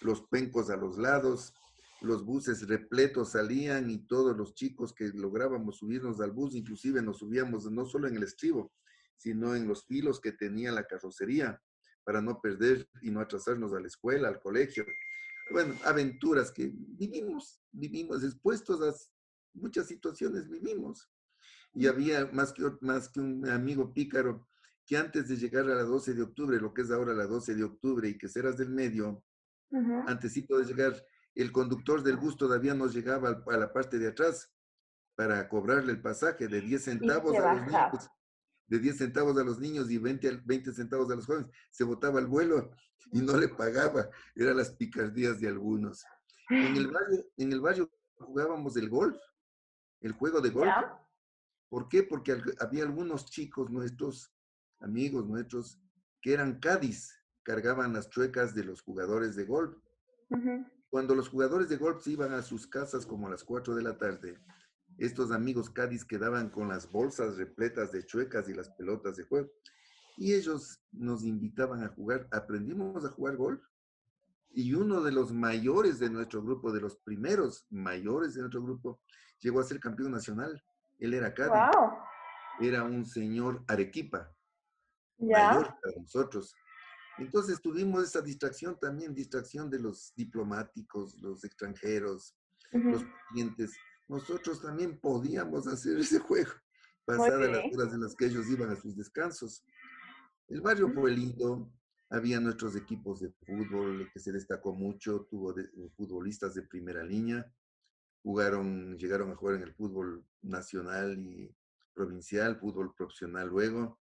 los 0.00 0.22
pencos 0.22 0.70
a 0.70 0.76
los 0.76 0.98
lados, 0.98 1.54
los 2.00 2.24
buses 2.24 2.68
repletos 2.68 3.32
salían 3.32 3.90
y 3.90 4.06
todos 4.06 4.36
los 4.36 4.54
chicos 4.54 4.92
que 4.92 5.08
lográbamos 5.08 5.78
subirnos 5.78 6.20
al 6.20 6.32
bus, 6.32 6.54
inclusive 6.54 7.02
nos 7.02 7.18
subíamos 7.18 7.70
no 7.70 7.86
solo 7.86 8.06
en 8.06 8.16
el 8.16 8.22
estribo, 8.22 8.72
sino 9.16 9.56
en 9.56 9.66
los 9.66 9.84
filos 9.86 10.20
que 10.20 10.32
tenía 10.32 10.70
la 10.70 10.86
carrocería 10.86 11.60
para 12.08 12.22
no 12.22 12.40
perder 12.40 12.88
y 13.02 13.10
no 13.10 13.20
atrasarnos 13.20 13.74
a 13.74 13.80
la 13.80 13.86
escuela, 13.86 14.28
al 14.28 14.40
colegio. 14.40 14.86
Bueno, 15.50 15.74
aventuras 15.84 16.50
que 16.50 16.72
vivimos, 16.74 17.60
vivimos 17.70 18.24
expuestos 18.24 18.80
a 18.80 18.98
muchas 19.52 19.88
situaciones, 19.88 20.48
vivimos. 20.48 21.06
Y 21.74 21.86
había 21.86 22.24
más 22.32 22.54
que, 22.54 22.62
más 22.80 23.10
que 23.10 23.20
un 23.20 23.46
amigo 23.50 23.92
pícaro 23.92 24.48
que 24.86 24.96
antes 24.96 25.28
de 25.28 25.36
llegar 25.36 25.66
a 25.66 25.74
la 25.74 25.82
12 25.82 26.14
de 26.14 26.22
octubre, 26.22 26.58
lo 26.58 26.72
que 26.72 26.80
es 26.80 26.90
ahora 26.90 27.12
la 27.12 27.26
12 27.26 27.54
de 27.54 27.64
octubre 27.64 28.08
y 28.08 28.16
que 28.16 28.28
serás 28.28 28.56
del 28.56 28.70
medio, 28.70 29.22
Ujú. 29.70 30.08
antesito 30.08 30.56
de 30.56 30.64
llegar, 30.64 31.04
el 31.34 31.52
conductor 31.52 32.02
del 32.02 32.16
bus 32.16 32.38
todavía 32.38 32.72
no 32.72 32.86
llegaba 32.86 33.44
a 33.46 33.56
la 33.58 33.70
parte 33.70 33.98
de 33.98 34.08
atrás 34.08 34.50
para 35.14 35.46
cobrarle 35.46 35.92
el 35.92 36.00
pasaje 36.00 36.48
de 36.48 36.62
10 36.62 36.84
centavos 36.84 37.36
a 37.36 37.52
los 37.52 37.66
niños, 37.66 38.10
de 38.68 38.78
10 38.78 38.96
centavos 38.98 39.36
a 39.38 39.44
los 39.44 39.58
niños 39.58 39.90
y 39.90 39.98
20, 39.98 40.28
al- 40.28 40.40
20 40.42 40.72
centavos 40.72 41.10
a 41.10 41.16
los 41.16 41.26
jóvenes. 41.26 41.50
Se 41.70 41.84
botaba 41.84 42.20
el 42.20 42.26
vuelo 42.26 42.70
y 43.12 43.20
no 43.20 43.36
le 43.36 43.48
pagaba. 43.48 44.08
Eran 44.34 44.56
las 44.58 44.70
picardías 44.70 45.40
de 45.40 45.48
algunos. 45.48 46.04
En 46.50 46.76
el 46.76 46.88
barrio, 46.88 47.24
en 47.36 47.52
el 47.52 47.60
barrio 47.60 47.90
jugábamos 48.18 48.76
el 48.76 48.88
golf, 48.88 49.16
el 50.00 50.12
juego 50.12 50.40
de 50.40 50.50
golf. 50.50 50.68
¿Por 51.68 51.88
qué? 51.88 52.02
Porque 52.02 52.32
al- 52.32 52.56
había 52.60 52.84
algunos 52.84 53.26
chicos 53.26 53.70
nuestros, 53.70 54.32
amigos 54.80 55.26
nuestros, 55.26 55.78
que 56.20 56.32
eran 56.34 56.58
Cádiz, 56.60 57.14
cargaban 57.42 57.92
las 57.92 58.08
chuecas 58.10 58.54
de 58.54 58.64
los 58.64 58.82
jugadores 58.82 59.36
de 59.36 59.44
golf. 59.44 59.76
Cuando 60.90 61.14
los 61.14 61.28
jugadores 61.28 61.68
de 61.68 61.76
golf 61.76 62.02
se 62.02 62.10
iban 62.12 62.32
a 62.32 62.42
sus 62.42 62.66
casas 62.66 63.04
como 63.06 63.26
a 63.26 63.30
las 63.30 63.44
4 63.44 63.74
de 63.74 63.82
la 63.82 63.96
tarde, 63.98 64.38
estos 64.98 65.30
amigos 65.30 65.70
Cádiz 65.70 66.04
quedaban 66.04 66.50
con 66.50 66.68
las 66.68 66.90
bolsas 66.90 67.36
repletas 67.36 67.92
de 67.92 68.04
chuecas 68.04 68.48
y 68.48 68.54
las 68.54 68.68
pelotas 68.70 69.16
de 69.16 69.24
juego 69.24 69.50
y 70.18 70.34
ellos 70.34 70.82
nos 70.90 71.24
invitaban 71.24 71.84
a 71.84 71.88
jugar, 71.88 72.28
aprendimos 72.32 73.04
a 73.04 73.10
jugar 73.10 73.36
golf 73.36 73.62
y 74.50 74.74
uno 74.74 75.00
de 75.02 75.12
los 75.12 75.32
mayores 75.32 76.00
de 76.00 76.10
nuestro 76.10 76.42
grupo, 76.42 76.72
de 76.72 76.80
los 76.80 76.96
primeros 76.96 77.66
mayores 77.70 78.34
de 78.34 78.40
nuestro 78.40 78.62
grupo, 78.62 79.00
llegó 79.38 79.60
a 79.60 79.64
ser 79.64 79.78
campeón 79.78 80.10
nacional. 80.10 80.60
Él 80.98 81.14
era 81.14 81.32
Cádiz. 81.32 81.76
Era 82.60 82.82
un 82.82 83.06
señor 83.06 83.62
Arequipa, 83.68 84.34
mayor 85.18 85.66
para 85.80 85.96
nosotros. 86.00 86.52
Entonces 87.18 87.60
tuvimos 87.60 88.02
esa 88.02 88.20
distracción 88.20 88.76
también, 88.80 89.14
distracción 89.14 89.70
de 89.70 89.78
los 89.78 90.12
diplomáticos, 90.16 91.16
los 91.20 91.44
extranjeros, 91.44 92.34
los 92.72 93.04
clientes. 93.30 93.76
Nosotros 94.08 94.62
también 94.62 94.98
podíamos 94.98 95.66
hacer 95.66 95.98
ese 95.98 96.18
juego, 96.18 96.50
pasadas 97.04 97.50
las 97.50 97.64
horas 97.72 97.94
en 97.94 98.00
las 98.00 98.14
que 98.14 98.26
ellos 98.26 98.48
iban 98.48 98.70
a 98.70 98.76
sus 98.76 98.96
descansos. 98.96 99.64
El 100.48 100.62
barrio 100.62 100.90
fue 100.92 101.12
lindo, 101.12 101.70
había 102.08 102.40
nuestros 102.40 102.74
equipos 102.74 103.20
de 103.20 103.30
fútbol, 103.44 104.10
que 104.12 104.18
se 104.18 104.32
destacó 104.32 104.72
mucho, 104.72 105.26
tuvo 105.30 105.54
futbolistas 105.94 106.54
de 106.54 106.62
primera 106.62 107.04
línea, 107.04 107.46
jugaron, 108.22 108.96
llegaron 108.96 109.30
a 109.30 109.36
jugar 109.36 109.56
en 109.56 109.62
el 109.64 109.74
fútbol 109.74 110.24
nacional 110.40 111.18
y 111.18 111.54
provincial, 111.92 112.58
fútbol 112.58 112.94
profesional 112.94 113.48
luego, 113.48 114.00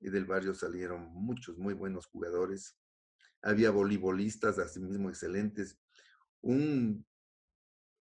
y 0.00 0.10
del 0.10 0.26
barrio 0.26 0.54
salieron 0.54 1.12
muchos 1.14 1.56
muy 1.56 1.72
buenos 1.72 2.06
jugadores. 2.06 2.76
Había 3.42 3.70
voleibolistas, 3.70 4.58
asimismo 4.58 5.08
excelentes. 5.08 5.78
Un 6.42 7.06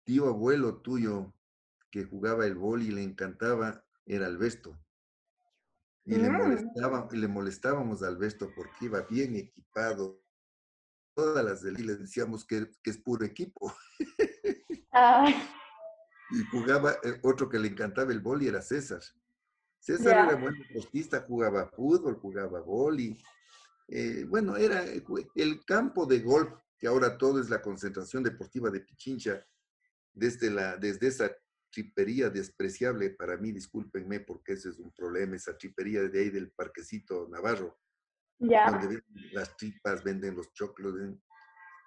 tío 0.03 0.27
abuelo 0.27 0.77
tuyo 0.81 1.33
que 1.89 2.05
jugaba 2.05 2.45
el 2.45 2.55
boli 2.55 2.87
y 2.87 2.91
le 2.91 3.03
encantaba 3.03 3.83
era 4.05 4.25
Alberto. 4.25 4.77
Y 6.05 6.15
le, 6.15 6.29
mm. 6.29 6.37
molestaba, 6.37 7.07
y 7.11 7.17
le 7.17 7.27
molestábamos 7.27 8.01
a 8.01 8.07
Alberto 8.07 8.51
porque 8.55 8.85
iba 8.85 9.01
bien 9.01 9.35
equipado. 9.35 10.21
Todas 11.13 11.43
las 11.45 11.61
de 11.61 11.71
le 11.71 11.95
decíamos 11.95 12.45
que, 12.45 12.69
es 12.83 12.97
puro 12.97 13.25
equipo. 13.25 13.73
Y 16.33 16.45
jugaba, 16.45 16.93
eh, 17.03 17.19
otro 17.23 17.49
que 17.49 17.59
le 17.59 17.67
encantaba 17.67 18.13
el 18.13 18.21
boli 18.21 18.47
era 18.47 18.61
César. 18.61 19.01
César 19.79 20.29
era 20.29 20.35
buen 20.35 20.57
deportista, 20.57 21.25
jugaba 21.27 21.67
fútbol, 21.67 22.15
jugaba 22.15 22.61
boli. 22.61 23.21
Eh, 23.89 24.25
bueno, 24.29 24.55
era 24.55 24.85
eh, 24.85 25.03
el 25.35 25.65
campo 25.65 26.05
de 26.05 26.19
golf, 26.19 26.53
que 26.79 26.87
ahora 26.87 27.17
todo 27.17 27.41
es 27.41 27.49
la 27.49 27.61
concentración 27.61 28.23
deportiva 28.23 28.69
de 28.69 28.79
Pichincha, 28.79 29.45
desde, 30.13 30.50
la, 30.50 30.78
desde 30.78 31.08
esa 31.08 31.32
tripería 31.71 32.30
despreciable 32.30 33.12
para 33.12 33.38
mí, 33.38 33.52
discúlpenme 33.52 34.19
porque 34.19 34.54
ese 34.54 34.69
es 34.69 34.80
un 34.80 34.91
problema, 34.91 35.36
esa 35.36 35.58
tripería 35.58 36.02
de 36.04 36.19
ahí 36.19 36.30
del 36.30 36.52
parquecito 36.52 37.28
Navarro, 37.30 37.80
ya. 38.39 38.69
donde 38.69 38.88
venden 38.88 39.34
las 39.34 39.56
tripas, 39.56 40.04
venden 40.04 40.36
los 40.36 40.52
choclos. 40.54 40.95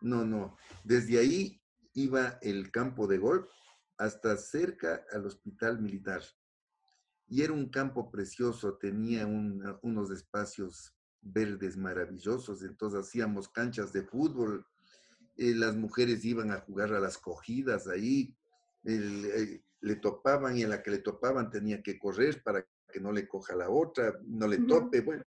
No, 0.01 0.25
no, 0.25 0.57
desde 0.83 1.19
ahí 1.19 1.61
iba 1.93 2.39
el 2.43 2.71
campo 2.71 3.07
de 3.07 3.19
golf 3.19 3.49
hasta 3.99 4.37
cerca 4.37 5.05
al 5.13 5.27
hospital 5.27 5.81
militar. 5.81 6.23
Y 7.27 7.43
era 7.43 7.53
un 7.53 7.71
campo 7.71 8.11
precioso, 8.11 8.77
tenía 8.77 9.27
unos 9.27 10.11
espacios 10.11 10.95
verdes 11.21 11.77
maravillosos, 11.77 12.63
entonces 12.63 13.01
hacíamos 13.01 13.49
canchas 13.49 13.93
de 13.93 14.03
fútbol, 14.03 14.67
eh, 15.37 15.55
las 15.55 15.77
mujeres 15.77 16.25
iban 16.25 16.51
a 16.51 16.61
jugar 16.61 16.93
a 16.93 17.01
las 17.01 17.19
cogidas 17.19 17.89
ahí, 17.89 18.37
eh, 18.85 19.63
le 19.81 19.97
topaban 19.97 20.57
y 20.57 20.63
a 20.63 20.69
la 20.69 20.83
que 20.83 20.91
le 20.91 20.99
topaban 20.99 21.51
tenía 21.51 21.83
que 21.83 21.99
correr 21.99 22.43
para 22.43 22.67
que 22.93 23.01
no 23.01 23.13
le 23.13 23.27
coja 23.27 23.57
la 23.57 23.69
otra, 23.69 24.19
no 24.25 24.47
le 24.47 24.59
tope, 24.59 25.01
bueno. 25.01 25.25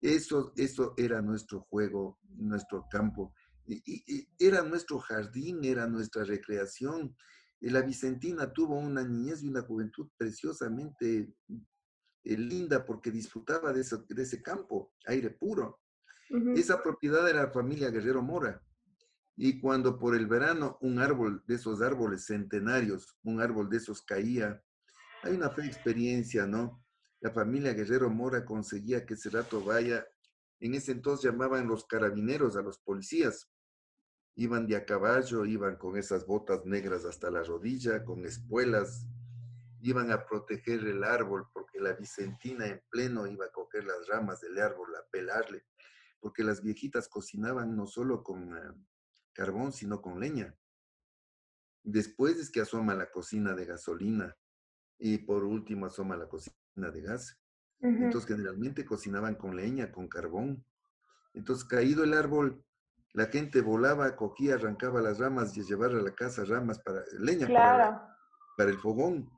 Eso, 0.00 0.52
eso 0.56 0.94
era 0.96 1.22
nuestro 1.22 1.60
juego, 1.60 2.18
nuestro 2.36 2.86
campo. 2.90 3.32
Y, 3.66 4.28
era 4.36 4.62
nuestro 4.62 4.98
jardín, 4.98 5.64
era 5.64 5.86
nuestra 5.86 6.24
recreación. 6.24 7.14
La 7.60 7.82
Vicentina 7.82 8.52
tuvo 8.52 8.76
una 8.76 9.04
niñez 9.04 9.44
y 9.44 9.48
una 9.48 9.62
juventud 9.62 10.08
preciosamente 10.16 11.32
eh, 12.24 12.36
linda 12.36 12.84
porque 12.84 13.12
disfrutaba 13.12 13.72
de 13.72 13.82
ese, 13.82 13.98
de 14.08 14.22
ese 14.22 14.42
campo, 14.42 14.92
aire 15.06 15.30
puro. 15.30 15.78
Esa 16.56 16.82
propiedad 16.82 17.28
era 17.28 17.44
la 17.44 17.52
familia 17.52 17.90
Guerrero 17.90 18.22
Mora. 18.22 18.60
Y 19.36 19.60
cuando 19.60 19.98
por 19.98 20.14
el 20.14 20.26
verano 20.26 20.78
un 20.82 20.98
árbol 20.98 21.42
de 21.46 21.54
esos 21.54 21.80
árboles 21.80 22.26
centenarios, 22.26 23.16
un 23.22 23.40
árbol 23.40 23.68
de 23.68 23.78
esos 23.78 24.02
caía, 24.02 24.62
hay 25.22 25.34
una 25.34 25.50
fe 25.50 25.66
experiencia, 25.66 26.46
¿no? 26.46 26.84
La 27.20 27.30
familia 27.30 27.72
Guerrero 27.72 28.10
Mora 28.10 28.44
conseguía 28.44 29.06
que 29.06 29.14
ese 29.14 29.30
rato 29.30 29.64
vaya, 29.64 30.06
en 30.60 30.74
ese 30.74 30.92
entonces 30.92 31.30
llamaban 31.30 31.68
los 31.68 31.86
carabineros 31.86 32.56
a 32.56 32.62
los 32.62 32.78
policías, 32.78 33.48
iban 34.34 34.66
de 34.66 34.76
a 34.76 34.84
caballo, 34.84 35.44
iban 35.44 35.76
con 35.76 35.96
esas 35.96 36.26
botas 36.26 36.64
negras 36.64 37.04
hasta 37.04 37.30
la 37.30 37.42
rodilla, 37.42 38.04
con 38.04 38.24
espuelas, 38.24 39.06
iban 39.80 40.10
a 40.10 40.24
proteger 40.24 40.80
el 40.86 41.04
árbol 41.04 41.48
porque 41.52 41.80
la 41.80 41.92
Vicentina 41.92 42.66
en 42.66 42.82
pleno 42.90 43.26
iba 43.26 43.46
a 43.46 43.52
coger 43.52 43.84
las 43.84 44.06
ramas 44.08 44.40
del 44.40 44.58
árbol, 44.58 44.94
a 44.94 45.04
pelarle, 45.10 45.64
porque 46.20 46.44
las 46.44 46.62
viejitas 46.62 47.08
cocinaban 47.08 47.76
no 47.76 47.86
solo 47.86 48.22
con 48.22 48.54
ah, 48.54 48.74
carbón, 49.32 49.72
sino 49.72 50.00
con 50.00 50.20
leña. 50.20 50.54
Después 51.82 52.36
es 52.38 52.50
que 52.50 52.60
asoma 52.60 52.94
la 52.94 53.10
cocina 53.10 53.54
de 53.54 53.66
gasolina 53.66 54.36
y 54.98 55.18
por 55.18 55.44
último 55.44 55.86
asoma 55.86 56.16
la 56.16 56.28
cocina 56.28 56.54
de 56.74 57.00
gas. 57.02 57.38
Entonces 57.80 58.28
generalmente 58.28 58.84
cocinaban 58.84 59.34
con 59.34 59.56
leña, 59.56 59.90
con 59.90 60.06
carbón. 60.06 60.64
Entonces 61.34 61.64
caído 61.64 62.04
el 62.04 62.14
árbol, 62.14 62.64
la 63.12 63.26
gente 63.26 63.60
volaba, 63.60 64.14
cogía, 64.14 64.54
arrancaba 64.54 65.02
las 65.02 65.18
ramas 65.18 65.56
y 65.56 65.64
llevaba 65.64 65.98
a 65.98 66.02
la 66.02 66.14
casa 66.14 66.44
ramas 66.44 66.78
para 66.78 67.02
leña 67.18 67.48
para, 67.48 68.16
para, 68.56 68.70
el 68.70 68.78
fogón, 68.78 69.28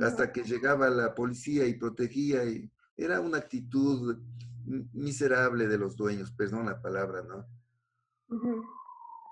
hasta 0.00 0.32
que 0.32 0.44
llegaba 0.44 0.88
la 0.90 1.14
policía 1.14 1.66
y 1.66 1.74
protegía. 1.74 2.44
Y 2.44 2.70
era 2.96 3.20
una 3.20 3.38
actitud 3.38 4.16
miserable 4.92 5.66
de 5.66 5.78
los 5.78 5.96
dueños, 5.96 6.30
perdón 6.30 6.66
la 6.66 6.80
palabra, 6.80 7.22
¿no? 7.22 7.46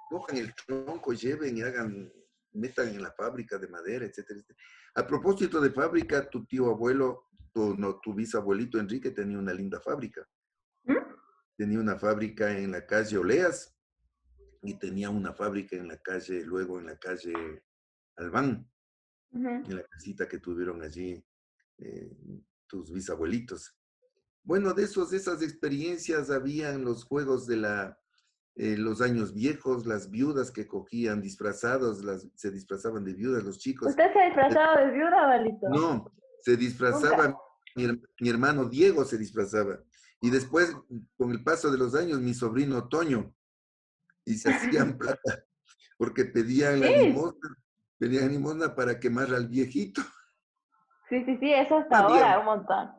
Cojan 0.09 0.39
el 0.39 0.55
tronco, 0.55 1.13
lleven 1.13 1.57
y 1.57 1.63
hagan, 1.63 2.13
metan 2.53 2.89
en 2.89 3.03
la 3.03 3.13
fábrica 3.13 3.59
de 3.59 3.69
madera, 3.69 4.07
etcétera, 4.07 4.41
A 4.95 5.07
propósito 5.07 5.61
de 5.61 5.71
fábrica, 5.71 6.29
tu 6.31 6.47
tío 6.47 6.71
abuelo, 6.71 7.29
tu, 7.53 7.77
no, 7.77 7.99
tu 8.01 8.15
bisabuelito 8.15 8.79
Enrique 8.79 9.11
tenía 9.11 9.39
una 9.39 9.53
linda 9.53 9.81
fábrica. 9.81 10.27
¿Mm? 10.85 10.95
Tenía 11.57 11.81
una 11.81 11.99
fábrica 11.99 12.57
en 12.57 12.71
la 12.71 12.87
calle 12.87 13.19
Oleas 13.19 13.75
y 14.63 14.79
tenía 14.79 15.11
una 15.11 15.33
fábrica 15.33 15.77
en 15.77 15.89
la 15.89 15.99
calle, 15.99 16.45
luego 16.45 16.79
en 16.79 16.87
la 16.87 16.99
calle 16.99 17.65
Albán, 18.17 18.71
en 19.33 19.77
la 19.77 19.85
casita 19.85 20.27
que 20.27 20.39
tuvieron 20.39 20.83
allí 20.83 21.23
eh, 21.79 22.11
tus 22.67 22.93
bisabuelitos. 22.93 23.77
Bueno, 24.43 24.73
de 24.73 24.85
esos, 24.85 25.13
esas 25.13 25.43
experiencias 25.43 26.31
habían 26.31 26.85
los 26.85 27.05
juegos 27.05 27.47
de 27.47 27.57
la, 27.57 27.99
eh, 28.59 28.77
los 28.79 29.03
años 29.03 29.35
viejos, 29.35 29.85
las 29.85 30.11
viudas 30.11 30.51
que 30.51 30.67
cogían 30.67 31.21
disfrazados, 31.21 32.03
las, 32.03 32.27
se 32.35 32.51
disfrazaban 32.51 33.05
de 33.05 33.13
viudas 33.13 33.45
los 33.45 33.59
chicos. 33.59 33.89
¿Usted 33.89 34.11
se 34.15 34.25
disfrazaba 34.25 34.81
de 34.81 34.93
viuda, 34.93 35.27
Valito? 35.27 35.69
No, 35.69 36.11
se 36.41 36.57
disfrazaba, 36.57 37.37
mi, 37.75 38.31
hermano 38.31 38.65
Diego 38.65 39.05
se 39.05 39.19
disfrazaba. 39.19 39.81
Y 40.23 40.31
después, 40.31 40.75
con 41.19 41.33
el 41.33 41.45
paso 41.45 41.71
de 41.71 41.77
los 41.77 41.95
años, 41.95 42.21
mi 42.21 42.33
sobrino 42.33 42.89
Toño, 42.89 43.35
y 44.25 44.35
se 44.37 44.51
hacían 44.51 44.97
plata, 44.99 45.45
porque 45.99 46.25
pedían 46.25 46.81
la 46.81 46.89
limosna, 46.89 47.57
pedían 47.99 48.31
limosna 48.31 48.75
para 48.75 48.99
quemar 48.99 49.35
al 49.35 49.49
viejito. 49.49 50.01
Sí, 51.11 51.23
sí, 51.27 51.37
sí, 51.41 51.53
eso 51.53 51.77
hasta 51.77 51.99
ahora, 51.99 52.39
un 52.39 52.47
montón. 52.47 52.91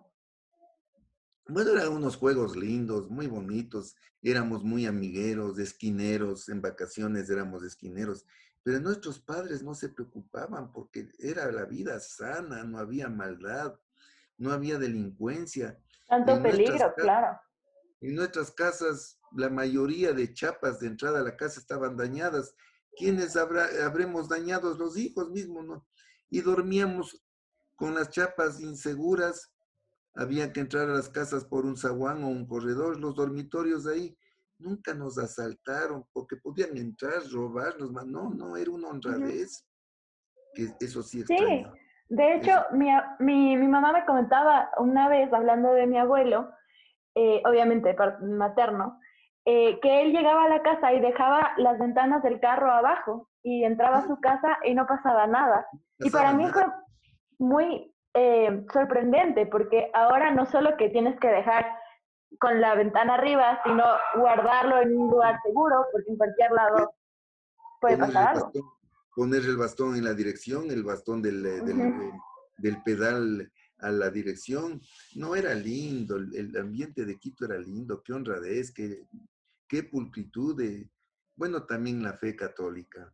Bueno, 1.49 1.71
eran 1.71 1.93
unos 1.93 2.17
juegos 2.17 2.57
lindos, 2.57 3.09
muy 3.09 3.27
bonitos. 3.27 3.95
Éramos 4.21 4.63
muy 4.63 4.85
amigueros, 4.85 5.57
esquineros. 5.59 6.49
En 6.49 6.61
vacaciones 6.61 7.29
éramos 7.29 7.63
esquineros. 7.63 8.25
Pero 8.63 8.81
nuestros 8.81 9.19
padres 9.19 9.63
no 9.63 9.73
se 9.73 9.87
preocupaban 9.87 10.73
porque 10.73 11.09
era 11.19 11.49
la 11.51 11.63
vida 11.63 12.01
sana, 12.01 12.65
no 12.65 12.79
había 12.79 13.07
maldad, 13.07 13.79
no 14.37 14.51
había 14.51 14.77
delincuencia. 14.77 15.79
Tanto 16.09 16.41
peligro, 16.43 16.93
claro. 16.97 17.39
En 18.01 18.15
nuestras 18.15 18.51
casas, 18.51 19.19
la 19.31 19.49
mayoría 19.49 20.11
de 20.11 20.33
chapas 20.33 20.81
de 20.81 20.87
entrada 20.87 21.21
a 21.21 21.23
la 21.23 21.37
casa 21.37 21.61
estaban 21.61 21.95
dañadas. 21.95 22.55
¿Quiénes 22.97 23.37
habrá, 23.37 23.69
habremos 23.85 24.27
dañado? 24.27 24.77
Los 24.77 24.97
hijos 24.97 25.31
mismos, 25.31 25.65
¿no? 25.65 25.87
Y 26.29 26.41
dormíamos 26.41 27.23
con 27.75 27.95
las 27.95 28.09
chapas 28.09 28.59
inseguras 28.59 29.53
había 30.17 30.51
que 30.51 30.59
entrar 30.59 30.89
a 30.89 30.93
las 30.93 31.09
casas 31.09 31.45
por 31.45 31.65
un 31.65 31.77
zaguán 31.77 32.23
o 32.23 32.27
un 32.27 32.47
corredor, 32.47 32.99
los 32.99 33.15
dormitorios 33.15 33.85
ahí 33.87 34.17
nunca 34.59 34.93
nos 34.93 35.17
asaltaron 35.17 36.05
porque 36.11 36.35
podían 36.37 36.75
entrar, 36.75 37.21
robarnos, 37.31 37.91
no, 37.91 38.31
no, 38.31 38.57
era 38.57 38.71
una 38.71 38.89
honradez. 38.89 39.63
Que 40.53 40.73
eso 40.79 41.03
sí 41.03 41.23
Sí, 41.23 41.65
de 42.09 42.35
hecho, 42.35 42.51
mi, 42.71 42.87
mi, 43.19 43.57
mi, 43.57 43.67
mamá 43.67 43.91
me 43.91 44.05
comentaba 44.05 44.71
una 44.77 45.07
vez, 45.07 45.31
hablando 45.31 45.73
de 45.73 45.85
mi 45.85 45.99
abuelo, 45.99 46.49
eh, 47.13 47.43
obviamente 47.45 47.95
materno, 48.21 48.99
eh, 49.45 49.79
que 49.81 50.01
él 50.01 50.13
llegaba 50.13 50.45
a 50.45 50.49
la 50.49 50.61
casa 50.63 50.93
y 50.93 50.99
dejaba 50.99 51.51
las 51.57 51.77
ventanas 51.77 52.23
del 52.23 52.39
carro 52.39 52.71
abajo 52.71 53.29
y 53.43 53.63
entraba 53.65 53.99
a 53.99 54.07
su 54.07 54.19
casa 54.19 54.57
y 54.63 54.73
no 54.73 54.87
pasaba 54.87 55.27
nada. 55.27 55.67
y 55.99 56.09
para 56.09 56.33
mí 56.33 56.47
fue 56.47 56.65
muy 57.37 57.93
eh, 58.17 58.65
sorprendente 58.73 59.45
porque 59.45 59.91
ahora 59.93 60.31
no 60.31 60.45
solo 60.45 60.75
que 60.77 60.89
tienes 60.89 61.19
que 61.19 61.27
dejar 61.27 61.65
con 62.39 62.59
la 62.59 62.75
ventana 62.75 63.15
arriba, 63.15 63.61
sino 63.63 63.83
guardarlo 64.15 64.81
en 64.81 64.97
un 64.97 65.09
lugar 65.09 65.39
seguro 65.43 65.85
porque 65.91 66.11
en 66.11 66.17
cualquier 66.17 66.51
lado 66.51 66.93
puede 67.79 67.97
pasar 67.97 68.35
algo. 68.35 68.51
poner 69.15 69.43
el 69.43 69.57
bastón 69.57 69.95
en 69.95 70.03
la 70.03 70.13
dirección, 70.13 70.71
el 70.71 70.83
bastón 70.83 71.21
del, 71.21 71.43
del, 71.43 72.11
del 72.57 72.83
pedal 72.83 73.51
a 73.79 73.91
la 73.91 74.09
dirección. 74.09 74.81
No 75.15 75.35
era 75.35 75.53
lindo, 75.53 76.17
el, 76.17 76.55
ambiente 76.57 77.05
de 77.05 77.17
Quito 77.17 77.45
era 77.45 77.57
lindo, 77.57 78.01
qué 78.03 78.13
honradez, 78.13 78.71
qué, 78.71 79.05
qué 79.67 79.83
pulcritud, 79.83 80.57
de, 80.57 80.89
bueno, 81.35 81.65
también 81.65 82.03
la 82.03 82.13
fe 82.13 82.35
católica. 82.35 83.13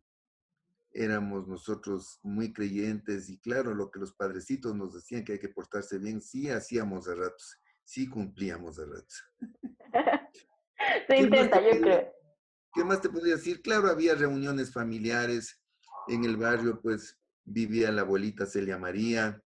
Éramos 0.94 1.48
nosotros 1.48 2.20
muy 2.22 2.52
creyentes 2.52 3.28
y 3.28 3.38
claro, 3.40 3.74
lo 3.74 3.90
que 3.90 3.98
los 3.98 4.14
padrecitos 4.14 4.74
nos 4.74 4.94
decían 4.94 5.24
que 5.24 5.32
hay 5.32 5.38
que 5.38 5.48
portarse 5.48 5.98
bien, 5.98 6.22
sí 6.22 6.48
hacíamos 6.48 7.08
a 7.08 7.14
ratos, 7.16 7.60
sí 7.82 8.08
cumplíamos 8.08 8.78
a 8.78 8.86
ratos. 8.86 9.24
Se 11.08 11.16
intenta, 11.16 11.60
yo 11.60 11.80
creo. 11.80 12.12
¿Qué 12.72 12.84
más 12.84 13.00
te 13.00 13.08
podría 13.08 13.34
decir? 13.34 13.60
Claro, 13.62 13.88
había 13.88 14.14
reuniones 14.14 14.72
familiares 14.72 15.60
en 16.08 16.24
el 16.24 16.36
barrio, 16.36 16.80
pues 16.80 17.18
vivía 17.44 17.90
la 17.90 18.02
abuelita 18.02 18.46
Celia 18.46 18.78
María, 18.78 19.42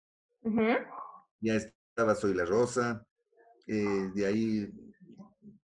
ya 1.40 1.54
estaba 1.54 2.14
Soy 2.14 2.34
la 2.34 2.44
Rosa, 2.44 3.06
eh, 3.66 4.10
de 4.14 4.26
ahí 4.26 4.72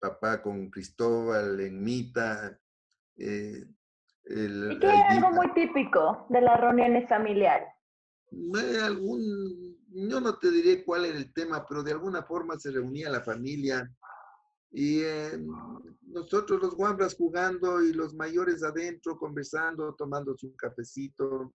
papá 0.03 0.43
con 0.43 0.69
Cristóbal, 0.69 1.61
en 1.61 1.83
Mita. 1.83 2.59
Eh, 3.17 3.65
el, 4.33 4.73
¿Y 4.73 4.79
qué 4.79 4.87
es 4.87 5.05
algo 5.11 5.31
muy 5.31 5.53
típico 5.53 6.27
de 6.29 6.41
las 6.41 6.61
reuniones 6.61 7.09
familiares? 7.09 7.69
Algún, 8.83 9.77
yo 9.89 10.21
no 10.21 10.39
te 10.39 10.51
diré 10.51 10.85
cuál 10.85 11.05
era 11.05 11.19
el 11.19 11.33
tema, 11.33 11.65
pero 11.69 11.83
de 11.83 11.93
alguna 11.93 12.23
forma 12.23 12.59
se 12.59 12.71
reunía 12.71 13.11
la 13.11 13.21
familia 13.21 13.91
y 14.71 15.03
eh, 15.03 15.39
nosotros 16.07 16.63
los 16.63 16.75
guambras 16.75 17.15
jugando 17.15 17.83
y 17.83 17.93
los 17.93 18.15
mayores 18.15 18.63
adentro 18.63 19.19
conversando, 19.19 19.95
tomando 19.95 20.35
su 20.37 20.57
cafecito. 20.57 21.53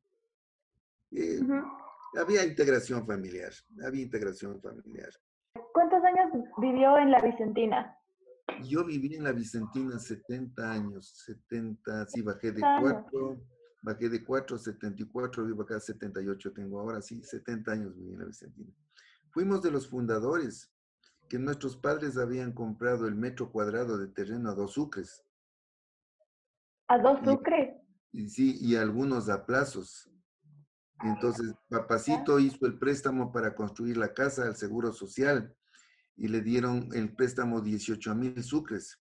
Eh, 1.11 1.39
había 2.19 2.45
integración 2.45 3.07
familiar, 3.07 3.51
había 3.83 4.03
integración 4.03 4.61
familiar. 4.61 5.09
¿Cuántos 5.73 6.03
años 6.03 6.31
vivió 6.57 6.97
en 6.99 7.11
la 7.11 7.19
Vicentina? 7.21 7.96
Yo 8.63 8.83
viví 8.85 9.15
en 9.15 9.23
la 9.23 9.31
Vicentina 9.31 9.99
70 9.99 10.71
años, 10.71 11.13
70, 11.25 12.07
sí, 12.07 12.21
bajé 12.21 12.51
de 12.51 12.61
4, 12.61 13.41
bajé 13.81 14.09
de 14.09 14.23
4, 14.23 14.57
74, 14.57 15.45
vivo 15.45 15.63
acá 15.63 15.79
78 15.79 16.53
tengo 16.53 16.79
ahora, 16.79 17.01
sí, 17.01 17.23
70 17.23 17.71
años 17.71 17.95
viví 17.95 18.13
en 18.13 18.19
la 18.19 18.25
Vicentina. 18.25 18.73
Fuimos 19.31 19.61
de 19.61 19.71
los 19.71 19.87
fundadores, 19.87 20.71
que 21.29 21.37
nuestros 21.37 21.75
padres 21.75 22.17
habían 22.17 22.53
comprado 22.53 23.07
el 23.07 23.15
metro 23.15 23.51
cuadrado 23.51 23.97
de 23.97 24.07
terreno 24.07 24.49
a 24.49 24.55
dos 24.55 24.73
sucres. 24.73 25.23
¿A 26.87 26.97
dos 26.97 27.19
sucres? 27.23 27.75
Y, 28.13 28.29
sí, 28.29 28.57
y 28.61 28.75
algunos 28.75 29.29
a 29.29 29.45
plazos. 29.45 30.09
Entonces, 31.03 31.53
papacito 31.69 32.39
hizo 32.39 32.65
el 32.65 32.79
préstamo 32.79 33.31
para 33.31 33.53
construir 33.53 33.97
la 33.97 34.13
casa 34.13 34.45
al 34.45 34.55
Seguro 34.55 34.93
Social 34.93 35.55
y 36.17 36.27
le 36.27 36.41
dieron 36.41 36.89
el 36.93 37.15
préstamo 37.15 37.61
18 37.61 38.15
mil 38.15 38.43
sucres. 38.43 38.99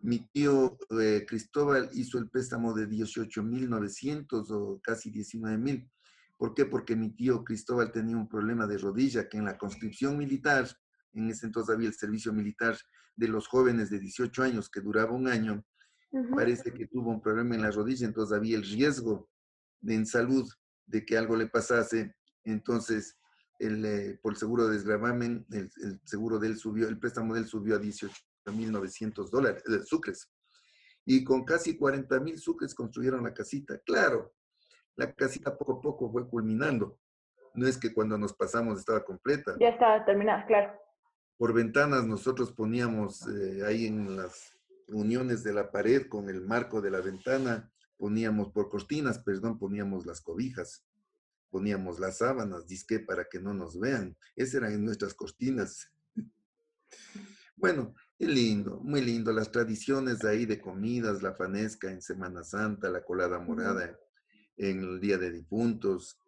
Mi 0.00 0.26
tío 0.32 0.78
eh, 1.00 1.26
Cristóbal 1.28 1.90
hizo 1.92 2.18
el 2.18 2.30
préstamo 2.30 2.72
de 2.72 2.86
18 2.86 3.42
mil 3.42 3.68
900 3.68 4.50
o 4.50 4.80
casi 4.82 5.10
19 5.10 5.58
mil. 5.58 5.90
¿Por 6.36 6.54
qué? 6.54 6.64
Porque 6.64 6.96
mi 6.96 7.10
tío 7.10 7.44
Cristóbal 7.44 7.92
tenía 7.92 8.16
un 8.16 8.28
problema 8.28 8.66
de 8.66 8.78
rodilla 8.78 9.28
que 9.28 9.38
en 9.38 9.44
la 9.44 9.58
conscripción 9.58 10.16
militar, 10.16 10.68
en 11.12 11.28
ese 11.28 11.46
entonces 11.46 11.74
había 11.74 11.88
el 11.88 11.94
servicio 11.94 12.32
militar 12.32 12.76
de 13.16 13.28
los 13.28 13.48
jóvenes 13.48 13.90
de 13.90 13.98
18 13.98 14.42
años 14.44 14.70
que 14.70 14.80
duraba 14.80 15.12
un 15.12 15.26
año, 15.26 15.64
parece 16.34 16.72
que 16.72 16.86
tuvo 16.86 17.10
un 17.10 17.20
problema 17.20 17.56
en 17.56 17.62
la 17.62 17.72
rodilla, 17.72 18.06
entonces 18.06 18.36
había 18.36 18.56
el 18.56 18.62
riesgo 18.62 19.28
de, 19.80 19.94
en 19.96 20.06
salud 20.06 20.48
de 20.86 21.04
que 21.04 21.18
algo 21.18 21.36
le 21.36 21.48
pasase, 21.48 22.14
entonces 22.44 23.17
el, 23.58 23.84
eh, 23.84 24.18
por 24.22 24.32
el 24.32 24.38
seguro 24.38 24.66
de 24.66 24.74
desgravamen, 24.74 25.46
el, 25.50 25.70
seguro 26.04 26.38
de 26.38 26.48
él 26.48 26.56
subió, 26.56 26.88
el 26.88 26.98
préstamo 26.98 27.34
de 27.34 27.40
él 27.40 27.46
subió 27.46 27.76
a 27.76 27.80
18.900 27.80 29.30
dólares, 29.30 29.62
eh, 29.68 29.82
sucres. 29.84 30.30
Y 31.04 31.24
con 31.24 31.44
casi 31.44 31.76
40 31.76 32.20
mil 32.20 32.38
sucres 32.38 32.74
construyeron 32.74 33.24
la 33.24 33.32
casita. 33.32 33.78
Claro, 33.84 34.34
la 34.96 35.12
casita 35.12 35.56
poco 35.56 35.74
a 35.74 35.80
poco 35.80 36.10
fue 36.10 36.28
culminando. 36.28 36.98
No 37.54 37.66
es 37.66 37.78
que 37.78 37.92
cuando 37.92 38.18
nos 38.18 38.34
pasamos 38.34 38.78
estaba 38.78 39.04
completa. 39.04 39.56
Ya 39.58 39.70
estaba 39.70 40.04
terminada, 40.04 40.46
claro. 40.46 40.72
Por 41.38 41.54
ventanas 41.54 42.04
nosotros 42.04 42.52
poníamos 42.52 43.26
eh, 43.28 43.64
ahí 43.64 43.86
en 43.86 44.16
las 44.16 44.52
uniones 44.88 45.42
de 45.44 45.52
la 45.52 45.70
pared 45.70 46.08
con 46.08 46.28
el 46.28 46.40
marco 46.42 46.80
de 46.80 46.90
la 46.90 47.00
ventana, 47.00 47.70
poníamos 47.96 48.50
por 48.52 48.68
cortinas, 48.68 49.18
perdón, 49.18 49.58
poníamos 49.58 50.06
las 50.06 50.20
cobijas, 50.20 50.87
poníamos 51.50 51.98
las 51.98 52.18
sábanas, 52.18 52.66
disque 52.66 53.00
para 53.00 53.28
que 53.28 53.40
no 53.40 53.54
nos 53.54 53.78
vean. 53.78 54.16
Esas 54.36 54.54
eran 54.54 54.84
nuestras 54.84 55.14
cortinas. 55.14 55.92
Bueno, 57.56 57.94
es 58.18 58.28
lindo, 58.28 58.80
muy 58.82 59.00
lindo. 59.00 59.32
Las 59.32 59.50
tradiciones 59.50 60.24
ahí 60.24 60.46
de 60.46 60.60
comidas, 60.60 61.22
la 61.22 61.34
fanesca 61.34 61.90
en 61.90 62.00
Semana 62.00 62.44
Santa, 62.44 62.88
la 62.88 63.04
colada 63.04 63.38
morada 63.38 63.98
en 64.56 64.82
el 64.82 65.00
Día 65.00 65.18
de 65.18 65.30
Difuntos, 65.30 66.20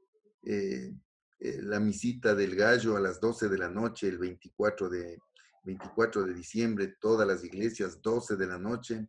eh, 0.43 0.93
eh, 1.39 1.59
la 1.63 1.81
misita 1.81 2.35
del 2.35 2.55
gallo 2.55 2.97
a 2.97 3.01
las 3.01 3.21
12 3.21 3.49
de 3.49 3.59
la 3.59 3.69
noche, 3.69 4.09
el 4.09 4.19
24 4.19 4.89
de, 4.89 5.19
24 5.65 6.25
de 6.25 6.35
diciembre, 6.35 6.97
todas 7.01 7.27
las 7.27 7.45
iglesias, 7.45 8.01
12 8.03 8.37
de 8.37 8.47
la 8.47 8.59
noche. 8.59 9.09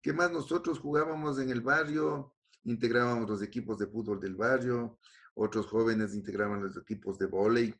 ¿Qué 0.00 0.12
más? 0.12 0.30
Nosotros 0.32 0.78
jugábamos 0.78 1.38
en 1.38 1.50
el 1.50 1.60
barrio, 1.60 2.34
integrábamos 2.64 3.28
los 3.28 3.42
equipos 3.42 3.78
de 3.78 3.86
fútbol 3.86 4.20
del 4.20 4.36
barrio, 4.36 4.98
otros 5.34 5.66
jóvenes 5.66 6.14
integraban 6.14 6.62
los 6.62 6.76
equipos 6.76 7.18
de 7.18 7.26
vóley, 7.26 7.74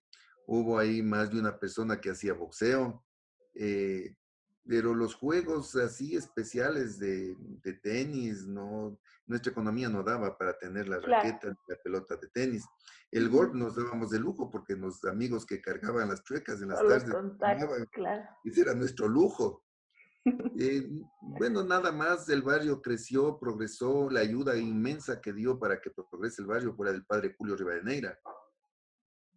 hubo 0.47 0.79
ahí 0.79 1.03
más 1.03 1.31
de 1.31 1.40
una 1.40 1.59
persona 1.59 2.01
que 2.01 2.11
hacía 2.11 2.35
boxeo, 2.35 3.05
eh, 3.55 4.16
pero 4.64 4.95
los 4.95 5.14
juegos 5.14 5.75
así 5.77 6.16
especiales 6.16 6.99
de, 6.99 7.37
tenis, 7.83 8.47
no, 8.47 8.99
nuestra 9.27 9.51
economía 9.51 9.88
no 9.88 10.03
daba 10.03 10.38
para 10.38 10.57
tener 10.57 10.88
la 10.88 11.01
raqueta, 11.01 11.49
la 11.68 11.77
pelota 11.83 12.16
de 12.16 12.29
tenis. 12.29 12.64
El 13.11 13.29
golf 13.29 13.55
nos 13.55 13.75
dábamos 13.75 14.11
de 14.11 14.21
lujo 14.21 14.51
porque 14.51 14.77
los 14.77 15.05
amigos 15.05 15.45
que 15.45 15.61
cargaban 15.61 16.09
las 16.09 16.23
chuecas 16.23 16.62
en 16.62 16.68
las 16.68 16.81
tardes, 16.81 17.12
claro. 17.90 18.23
ese 18.45 18.61
era 18.61 18.75
nuestro 18.75 19.09
lujo. 19.09 19.64
Eh, 20.24 20.88
bueno, 21.20 21.64
nada 21.64 21.90
más 21.90 22.28
el 22.28 22.42
barrio 22.42 22.80
creció, 22.80 23.38
progresó, 23.38 24.08
la 24.11 24.20
ayuda 24.20 24.56
inmensa 24.56 25.20
que 25.20 25.32
dio 25.32 25.58
para 25.58 25.80
que 25.80 25.90
progrese 25.90 26.42
el 26.42 26.48
barrio 26.48 26.74
fuera 26.74 26.92
del 26.92 27.04
padre 27.04 27.35
Julio 27.37 27.56
Rivadeneira. 27.56 28.18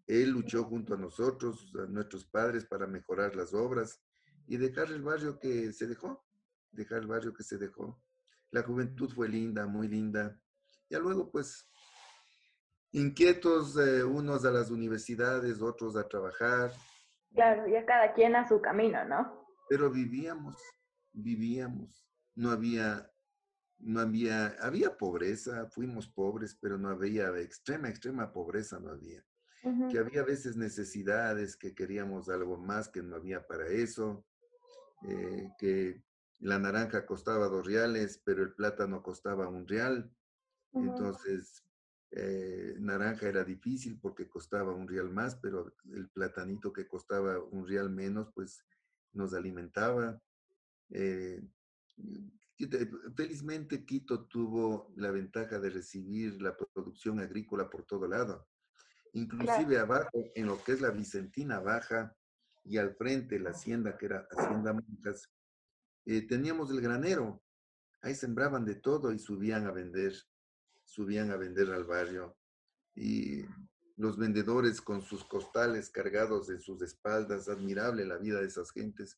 Él 0.05 0.29
luchó 0.29 0.63
junto 0.65 0.93
a 0.93 0.97
nosotros, 0.97 1.73
a 1.75 1.87
nuestros 1.87 2.25
padres, 2.25 2.65
para 2.65 2.85
mejorar 2.85 3.35
las 3.35 3.53
obras 3.53 3.99
y 4.45 4.57
dejar 4.57 4.91
el 4.91 5.01
barrio 5.01 5.39
que 5.39 5.73
se 5.73 5.87
dejó, 5.87 6.23
dejar 6.71 6.99
el 6.99 7.07
barrio 7.07 7.33
que 7.33 7.43
se 7.43 7.57
dejó. 7.57 7.99
La 8.51 8.61
juventud 8.61 9.09
fue 9.09 9.27
linda, 9.27 9.65
muy 9.65 9.87
linda. 9.87 10.39
Ya 10.89 10.99
luego, 10.99 11.31
pues, 11.31 11.67
inquietos, 12.91 13.75
eh, 13.77 14.03
unos 14.03 14.45
a 14.45 14.51
las 14.51 14.69
universidades, 14.69 15.61
otros 15.61 15.95
a 15.95 16.07
trabajar. 16.07 16.71
Claro, 17.33 17.67
ya 17.67 17.85
cada 17.85 18.13
quien 18.13 18.35
a 18.35 18.47
su 18.47 18.61
camino, 18.61 19.03
¿no? 19.05 19.44
Pero 19.69 19.89
vivíamos, 19.89 20.55
vivíamos. 21.13 22.05
No 22.35 22.51
había, 22.51 23.11
no 23.79 23.99
había, 23.99 24.47
había 24.59 24.97
pobreza, 24.97 25.67
fuimos 25.69 26.07
pobres, 26.07 26.57
pero 26.59 26.77
no 26.77 26.89
había 26.89 27.37
extrema, 27.39 27.89
extrema 27.89 28.31
pobreza, 28.31 28.79
no 28.79 28.91
había. 28.91 29.23
Que 29.89 29.97
había 29.97 30.23
veces 30.23 30.57
necesidades, 30.57 31.57
que 31.57 31.73
queríamos 31.73 32.29
algo 32.29 32.55
más, 32.55 32.87
que 32.87 33.01
no 33.01 33.15
había 33.15 33.47
para 33.47 33.67
eso, 33.67 34.23
eh, 35.07 35.49
que 35.57 36.03
la 36.39 36.59
naranja 36.59 37.07
costaba 37.07 37.47
dos 37.47 37.65
reales, 37.65 38.21
pero 38.23 38.43
el 38.43 38.53
plátano 38.53 39.01
costaba 39.01 39.47
un 39.47 39.67
real. 39.67 40.11
Entonces, 40.73 41.63
eh, 42.11 42.75
naranja 42.79 43.27
era 43.27 43.43
difícil 43.43 43.99
porque 43.99 44.29
costaba 44.29 44.73
un 44.73 44.87
real 44.87 45.09
más, 45.09 45.35
pero 45.35 45.73
el 45.93 46.09
platanito 46.09 46.71
que 46.71 46.87
costaba 46.87 47.39
un 47.39 47.67
real 47.67 47.89
menos, 47.89 48.29
pues 48.33 48.63
nos 49.15 49.33
alimentaba. 49.33 50.21
Eh, 50.89 51.41
felizmente 53.15 53.85
Quito 53.85 54.25
tuvo 54.25 54.93
la 54.95 55.11
ventaja 55.11 55.59
de 55.59 55.69
recibir 55.69 56.41
la 56.41 56.55
producción 56.55 57.19
agrícola 57.19 57.69
por 57.69 57.83
todo 57.83 58.07
lado. 58.07 58.47
Inclusive 59.13 59.79
abajo, 59.79 60.31
en 60.35 60.45
lo 60.45 60.61
que 60.63 60.73
es 60.73 60.81
la 60.81 60.91
Vicentina 60.91 61.59
Baja, 61.59 62.15
y 62.65 62.77
al 62.77 62.95
frente 62.95 63.39
la 63.39 63.51
hacienda, 63.51 63.97
que 63.97 64.07
era 64.07 64.27
Hacienda 64.31 64.73
Monjas, 64.73 65.31
eh, 66.05 66.21
teníamos 66.27 66.71
el 66.71 66.81
granero. 66.81 67.41
Ahí 68.01 68.15
sembraban 68.15 68.65
de 68.65 68.75
todo 68.75 69.13
y 69.13 69.19
subían 69.19 69.67
a 69.67 69.71
vender, 69.71 70.13
subían 70.83 71.31
a 71.31 71.37
vender 71.37 71.71
al 71.71 71.85
barrio. 71.85 72.35
Y 72.95 73.45
los 73.97 74.17
vendedores 74.17 74.81
con 74.81 75.01
sus 75.01 75.23
costales 75.23 75.89
cargados 75.89 76.49
en 76.49 76.61
sus 76.61 76.81
espaldas, 76.81 77.47
admirable 77.47 78.05
la 78.05 78.17
vida 78.17 78.41
de 78.41 78.47
esas 78.47 78.71
gentes, 78.71 79.17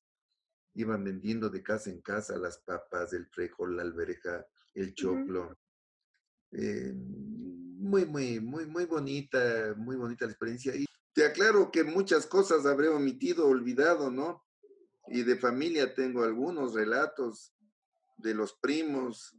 iban 0.76 1.04
vendiendo 1.04 1.50
de 1.50 1.64
casa 1.64 1.90
en 1.90 2.02
casa 2.02 2.38
las 2.38 2.60
papas, 2.60 3.14
el 3.14 3.26
frijol, 3.28 3.78
la 3.78 3.82
alberja, 3.82 4.46
el 4.76 4.94
choclo. 4.94 5.58
Eh, 6.52 6.94
muy, 6.94 8.06
muy, 8.06 8.40
muy, 8.40 8.66
muy 8.68 8.86
bonita, 8.86 9.74
muy 9.76 9.96
bonita 9.96 10.26
la 10.26 10.32
experiencia. 10.32 10.76
Y 10.76 10.86
te 11.14 11.26
aclaro 11.26 11.72
que 11.72 11.84
muchas 11.84 12.28
cosas 12.28 12.66
habré 12.68 12.90
omitido, 12.90 13.48
olvidado, 13.48 14.12
¿no? 14.12 14.46
Y 15.08 15.24
de 15.24 15.38
familia 15.38 15.96
tengo 15.96 16.24
algunos 16.24 16.76
relatos 16.76 17.54
de 18.18 18.36
los 18.36 18.54
primos, 18.54 19.36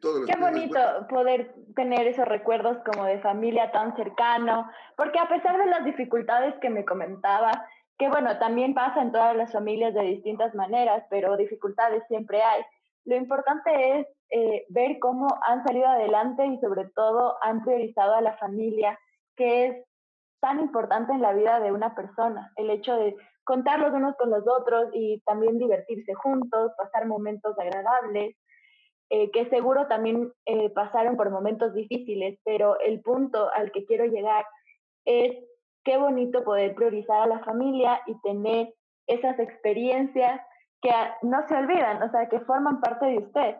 todos 0.00 0.26
Qué 0.26 0.36
bonito 0.38 0.78
poder 1.08 1.54
tener 1.74 2.06
esos 2.06 2.26
recuerdos 2.26 2.78
como 2.84 3.04
de 3.04 3.18
familia 3.20 3.72
tan 3.72 3.94
cercano, 3.96 4.70
porque 4.96 5.18
a 5.18 5.28
pesar 5.28 5.58
de 5.58 5.66
las 5.66 5.84
dificultades 5.84 6.54
que 6.60 6.70
me 6.70 6.84
comentaba, 6.84 7.50
que 7.98 8.08
bueno, 8.08 8.38
también 8.38 8.74
pasa 8.74 9.02
en 9.02 9.12
todas 9.12 9.36
las 9.36 9.52
familias 9.52 9.94
de 9.94 10.02
distintas 10.02 10.54
maneras, 10.54 11.04
pero 11.10 11.36
dificultades 11.36 12.02
siempre 12.08 12.42
hay. 12.42 12.62
Lo 13.04 13.16
importante 13.16 13.98
es 13.98 14.06
eh, 14.30 14.64
ver 14.68 14.98
cómo 14.98 15.28
han 15.46 15.62
salido 15.64 15.86
adelante 15.86 16.46
y 16.46 16.58
sobre 16.58 16.88
todo 16.94 17.36
han 17.42 17.62
priorizado 17.62 18.14
a 18.14 18.20
la 18.20 18.36
familia, 18.38 18.98
que 19.36 19.66
es 19.66 19.84
tan 20.40 20.60
importante 20.60 21.12
en 21.12 21.22
la 21.22 21.32
vida 21.32 21.60
de 21.60 21.72
una 21.72 21.94
persona. 21.94 22.52
El 22.56 22.70
hecho 22.70 22.96
de 22.96 23.16
contar 23.44 23.80
los 23.80 23.92
unos 23.92 24.16
con 24.16 24.30
los 24.30 24.44
otros 24.46 24.88
y 24.92 25.20
también 25.26 25.58
divertirse 25.58 26.14
juntos, 26.14 26.72
pasar 26.76 27.06
momentos 27.06 27.58
agradables, 27.58 28.36
eh, 29.10 29.30
que 29.30 29.48
seguro 29.50 29.86
también 29.86 30.32
eh, 30.46 30.70
pasaron 30.70 31.16
por 31.16 31.30
momentos 31.30 31.74
difíciles, 31.74 32.38
pero 32.44 32.78
el 32.80 33.00
punto 33.00 33.50
al 33.52 33.70
que 33.70 33.84
quiero 33.84 34.06
llegar 34.06 34.44
es 35.04 35.36
qué 35.84 35.98
bonito 35.98 36.42
poder 36.42 36.74
priorizar 36.74 37.22
a 37.22 37.26
la 37.26 37.44
familia 37.44 38.00
y 38.06 38.18
tener 38.22 38.74
esas 39.06 39.38
experiencias 39.38 40.40
que 40.80 40.90
no 41.22 41.46
se 41.46 41.54
olvidan, 41.54 42.02
o 42.02 42.10
sea, 42.10 42.28
que 42.28 42.40
forman 42.40 42.80
parte 42.80 43.06
de 43.06 43.18
usted. 43.18 43.56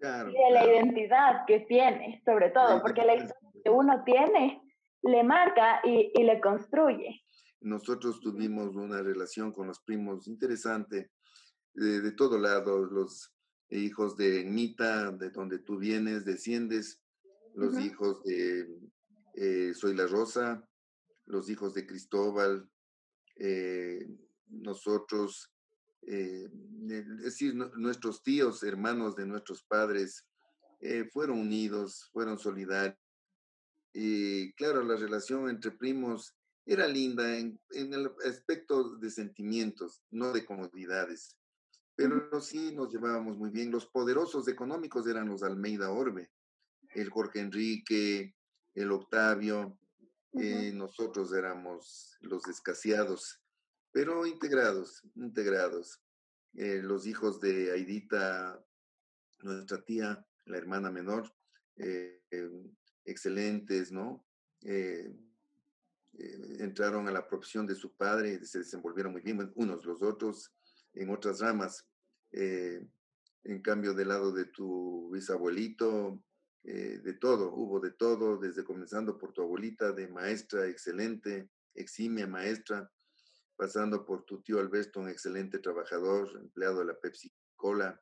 y 0.00 0.32
de 0.32 0.50
la 0.52 0.64
identidad 0.64 1.44
que 1.46 1.60
tiene, 1.60 2.22
sobre 2.24 2.50
todo, 2.50 2.80
porque 2.80 3.04
la 3.04 3.14
identidad 3.14 3.36
que 3.64 3.70
uno 3.70 4.02
tiene 4.04 4.62
le 5.02 5.22
marca 5.22 5.80
y, 5.84 6.10
y 6.14 6.22
le 6.24 6.40
construye. 6.40 7.22
Nosotros 7.60 8.20
tuvimos 8.20 8.76
una 8.76 9.02
relación 9.02 9.52
con 9.52 9.66
los 9.66 9.80
primos 9.80 10.28
interesante, 10.28 11.10
de, 11.74 12.00
de 12.00 12.12
todo 12.12 12.38
lado, 12.38 12.84
los 12.84 13.37
hijos 13.70 14.16
de 14.16 14.44
Nita, 14.44 15.10
de 15.12 15.30
donde 15.30 15.58
tú 15.58 15.78
vienes, 15.78 16.24
desciendes, 16.24 17.00
los 17.54 17.78
hijos 17.78 18.22
de 18.24 18.68
eh, 19.34 19.74
Soy 19.74 19.94
la 19.94 20.06
Rosa, 20.06 20.66
los 21.26 21.50
hijos 21.50 21.74
de 21.74 21.86
Cristóbal, 21.86 22.68
eh, 23.36 24.08
nosotros, 24.46 25.52
eh, 26.06 26.48
es 26.88 27.22
decir, 27.22 27.54
nuestros 27.54 28.22
tíos, 28.22 28.62
hermanos 28.62 29.16
de 29.16 29.26
nuestros 29.26 29.62
padres, 29.64 30.24
fueron 31.12 31.40
unidos, 31.40 32.08
fueron 32.12 32.38
solidarios. 32.38 32.96
Y 33.92 34.52
claro, 34.52 34.84
la 34.84 34.94
relación 34.94 35.50
entre 35.50 35.72
primos 35.72 36.36
era 36.64 36.86
linda 36.86 37.36
en, 37.36 37.60
en 37.70 37.92
el 37.94 38.12
aspecto 38.24 38.96
de 38.98 39.10
sentimientos, 39.10 40.04
no 40.10 40.32
de 40.32 40.44
comodidades 40.44 41.36
pero 41.98 42.40
sí 42.40 42.72
nos 42.76 42.92
llevábamos 42.92 43.36
muy 43.36 43.50
bien. 43.50 43.72
Los 43.72 43.84
poderosos 43.84 44.46
económicos 44.46 45.08
eran 45.08 45.28
los 45.28 45.42
Almeida 45.42 45.90
Orbe, 45.90 46.30
el 46.94 47.10
Jorge 47.10 47.40
Enrique, 47.40 48.36
el 48.72 48.92
Octavio, 48.92 49.76
eh, 50.34 50.70
nosotros 50.72 51.32
éramos 51.32 52.16
los 52.20 52.46
escaseados, 52.46 53.42
pero 53.90 54.26
integrados, 54.26 55.02
integrados. 55.16 56.00
Eh, 56.54 56.80
los 56.84 57.04
hijos 57.04 57.40
de 57.40 57.72
Aidita, 57.72 58.64
nuestra 59.40 59.84
tía, 59.84 60.24
la 60.44 60.56
hermana 60.56 60.92
menor, 60.92 61.34
eh, 61.78 62.22
excelentes, 63.04 63.90
¿no? 63.90 64.24
entraron 66.60 67.06
a 67.08 67.12
la 67.12 67.26
profesión 67.26 67.66
de 67.66 67.74
su 67.74 67.92
padre, 67.94 68.44
se 68.44 68.58
desenvolvieron 68.58 69.12
muy 69.12 69.22
bien, 69.22 69.52
unos 69.54 69.84
los 69.84 70.02
otros 70.02 70.52
en 70.98 71.10
otras 71.10 71.40
ramas. 71.40 71.86
Eh, 72.32 72.84
en 73.44 73.62
cambio, 73.62 73.94
del 73.94 74.08
lado 74.08 74.32
de 74.32 74.46
tu 74.46 75.10
bisabuelito, 75.12 76.22
eh, 76.64 77.00
de 77.02 77.14
todo, 77.14 77.54
hubo 77.54 77.80
de 77.80 77.92
todo, 77.92 78.36
desde 78.36 78.64
comenzando 78.64 79.16
por 79.16 79.32
tu 79.32 79.42
abuelita 79.42 79.92
de 79.92 80.08
maestra 80.08 80.66
excelente, 80.66 81.48
eximia 81.74 82.26
maestra, 82.26 82.90
pasando 83.56 84.04
por 84.04 84.24
tu 84.24 84.42
tío 84.42 84.60
Alberto, 84.60 85.00
un 85.00 85.08
excelente 85.08 85.58
trabajador, 85.60 86.30
empleado 86.36 86.80
de 86.80 86.86
la 86.86 86.98
Pepsi 86.98 87.32
Cola, 87.56 88.00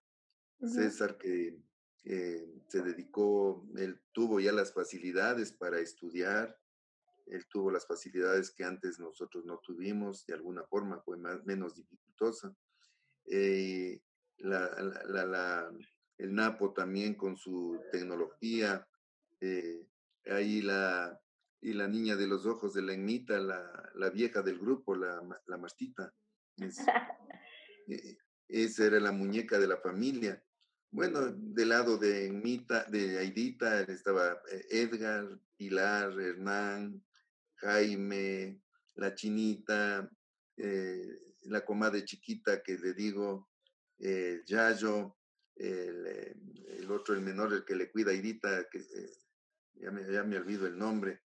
César 0.59 1.19
que 1.19 1.61
eh, 2.05 2.63
se 2.69 2.83
dedicó, 2.83 3.69
él 3.77 4.01
tuvo 4.13 4.41
ya 4.41 4.53
las 4.53 4.73
facilidades 4.73 5.53
para 5.53 5.79
estudiar, 5.79 6.59
él 7.27 7.47
tuvo 7.49 7.71
las 7.71 7.87
facilidades 7.87 8.51
que 8.51 8.65
antes 8.65 8.99
nosotros 8.99 9.45
no 9.45 9.59
tuvimos, 9.59 10.25
de 10.27 10.35
alguna 10.35 10.65
forma 10.65 11.01
fue 11.03 11.19
más, 11.19 11.45
menos 11.45 11.75
dificultosa. 11.75 12.57
Eh, 13.27 14.01
la, 14.39 14.71
la, 15.09 15.73
el 16.19 16.35
Napo 16.35 16.73
también 16.73 17.15
con 17.15 17.37
su 17.37 17.81
tecnología, 17.91 18.87
eh, 19.41 19.87
ahí 20.27 20.63
la, 20.63 21.21
y 21.61 21.73
la 21.73 21.89
niña 21.89 22.17
de 22.17 22.27
los 22.27 22.47
ojos 22.47 22.75
de 22.75 22.83
la 22.83 22.93
Enmita, 22.93 23.39
la, 23.39 23.91
la 23.95 24.11
vieja 24.11 24.43
del 24.43 24.59
grupo, 24.59 24.95
la, 24.95 25.21
la 25.47 25.57
mastita. 25.59 26.13
Eh, 27.89 28.19
esa 28.49 28.85
era 28.87 29.01
la 29.01 29.13
muñeca 29.13 29.59
de 29.59 29.67
la 29.67 29.79
familia. 29.79 30.43
Bueno, 30.91 31.33
del 31.33 31.71
lado 31.71 31.99
de 31.99 32.27
Enmita, 32.27 32.85
de 32.85 33.19
Aidita, 33.19 33.81
estaba 33.83 34.41
Edgar, 34.71 35.39
Pilar, 35.57 36.19
Hernán, 36.21 37.05
Jaime, 37.57 38.61
la 38.95 39.15
chinita, 39.15 40.11
la 41.49 41.65
comadre 41.65 42.05
chiquita 42.05 42.63
que 42.63 42.79
le 42.79 42.93
digo, 42.93 43.49
eh, 43.99 44.43
Yayo, 44.47 45.17
el, 45.55 46.07
eh, 46.07 46.35
el, 46.79 46.91
otro, 46.91 47.15
el 47.15 47.23
menor, 47.23 47.53
el 47.53 47.65
que 47.65 47.75
le 47.75 47.91
cuida 47.91 48.11
a 48.11 48.15
Irita, 48.15 48.69
que 48.71 48.79
eh, 48.79 49.13
ya, 49.75 49.91
me, 49.91 50.11
ya 50.11 50.25
me 50.25 50.37
olvido 50.37 50.67
el 50.67 50.79
nombre. 50.79 51.23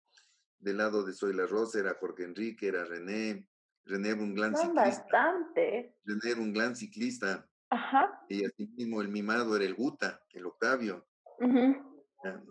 Del 0.59 0.77
lado 0.77 1.03
de 1.03 1.13
Soy 1.13 1.33
la 1.33 1.47
Rosa 1.47 1.79
era 1.79 1.95
Jorge 1.99 2.23
Enrique, 2.23 2.67
era 2.67 2.85
René. 2.85 3.47
René 3.85 4.09
era 4.09 4.21
un 4.21 4.35
gran 4.35 4.55
Son 4.55 4.67
ciclista. 4.67 4.81
bastante. 4.83 5.95
René 6.03 6.31
era 6.31 6.41
un 6.41 6.53
gran 6.53 6.75
ciclista. 6.75 7.49
Ajá. 7.69 8.25
Y 8.29 8.45
así 8.45 8.67
mismo 8.67 9.01
el 9.01 9.09
mimado 9.09 9.55
era 9.55 9.65
el 9.65 9.75
Guta, 9.75 10.21
el 10.31 10.45
Octavio. 10.45 11.07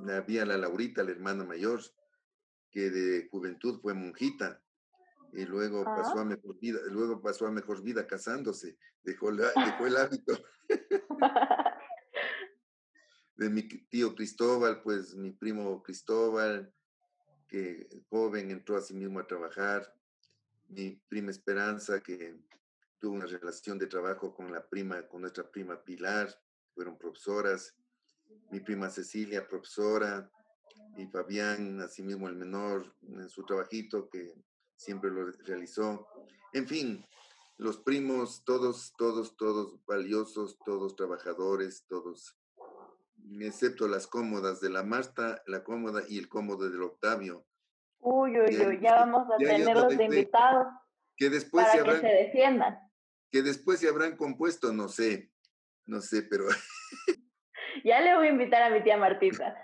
Había 0.08 0.46
la 0.46 0.56
Laurita, 0.56 1.02
la 1.02 1.10
hermana 1.10 1.44
mayor, 1.44 1.80
que 2.70 2.90
de 2.90 3.28
juventud 3.28 3.80
fue 3.82 3.92
monjita 3.94 4.62
y 5.32 5.44
luego 5.44 5.84
pasó 5.84 6.20
a 6.20 6.24
mejor 6.24 6.58
vida, 6.58 6.80
luego 6.90 7.20
pasó 7.20 7.46
a 7.46 7.50
mejor 7.50 7.82
vida 7.82 8.06
casándose, 8.06 8.78
dejó, 9.02 9.30
dejó 9.76 9.86
el 9.86 9.96
hábito. 9.96 10.38
de 13.36 13.50
mi 13.50 13.62
tío 13.62 14.14
Cristóbal, 14.14 14.82
pues 14.82 15.14
mi 15.14 15.30
primo 15.30 15.82
Cristóbal, 15.82 16.72
que 17.46 17.88
joven 18.10 18.50
entró 18.50 18.76
a 18.76 18.82
sí 18.82 18.94
mismo 18.94 19.20
a 19.20 19.26
trabajar, 19.26 19.94
mi 20.68 21.00
prima 21.08 21.30
Esperanza, 21.30 22.00
que 22.00 22.36
tuvo 22.98 23.14
una 23.14 23.26
relación 23.26 23.78
de 23.78 23.86
trabajo 23.86 24.34
con 24.34 24.52
la 24.52 24.66
prima, 24.66 25.06
con 25.06 25.22
nuestra 25.22 25.48
prima 25.48 25.82
Pilar, 25.82 26.28
fueron 26.74 26.98
profesoras, 26.98 27.74
mi 28.50 28.60
prima 28.60 28.90
Cecilia, 28.90 29.46
profesora, 29.46 30.30
y 30.96 31.06
Fabián, 31.06 31.80
asimismo 31.80 32.28
el 32.28 32.36
menor, 32.36 32.94
en 33.02 33.28
su 33.28 33.44
trabajito, 33.44 34.08
que 34.08 34.34
siempre 34.78 35.10
lo 35.10 35.30
realizó. 35.44 36.08
En 36.54 36.66
fin, 36.66 37.04
los 37.58 37.78
primos, 37.78 38.44
todos, 38.44 38.94
todos, 38.96 39.36
todos 39.36 39.84
valiosos, 39.84 40.58
todos 40.64 40.96
trabajadores, 40.96 41.84
todos, 41.88 42.38
excepto 43.40 43.88
las 43.88 44.06
cómodas 44.06 44.60
de 44.60 44.70
la 44.70 44.84
Marta, 44.84 45.42
la 45.46 45.62
cómoda 45.64 46.02
y 46.08 46.18
el 46.18 46.28
cómodo 46.28 46.70
del 46.70 46.82
Octavio. 46.82 47.44
Uy, 47.98 48.38
uy, 48.38 48.66
uy, 48.66 48.80
ya 48.80 48.94
vamos 48.94 49.26
a 49.30 49.36
tenerlos 49.36 49.96
de 49.96 50.04
invitados. 50.04 50.68
Que 51.16 51.28
después 51.28 51.66
para 51.66 51.74
se 51.74 51.80
habrán, 51.80 52.00
que 52.00 52.08
se 52.08 52.14
defiendan. 52.14 52.78
Que 53.30 53.42
después 53.42 53.80
se 53.80 53.88
habrán 53.88 54.16
compuesto, 54.16 54.72
no 54.72 54.88
sé, 54.88 55.32
no 55.84 56.00
sé, 56.00 56.22
pero... 56.22 56.44
ya 57.84 58.00
le 58.00 58.16
voy 58.16 58.28
a 58.28 58.30
invitar 58.30 58.62
a 58.62 58.70
mi 58.70 58.84
tía 58.84 58.96
Martita 58.96 59.56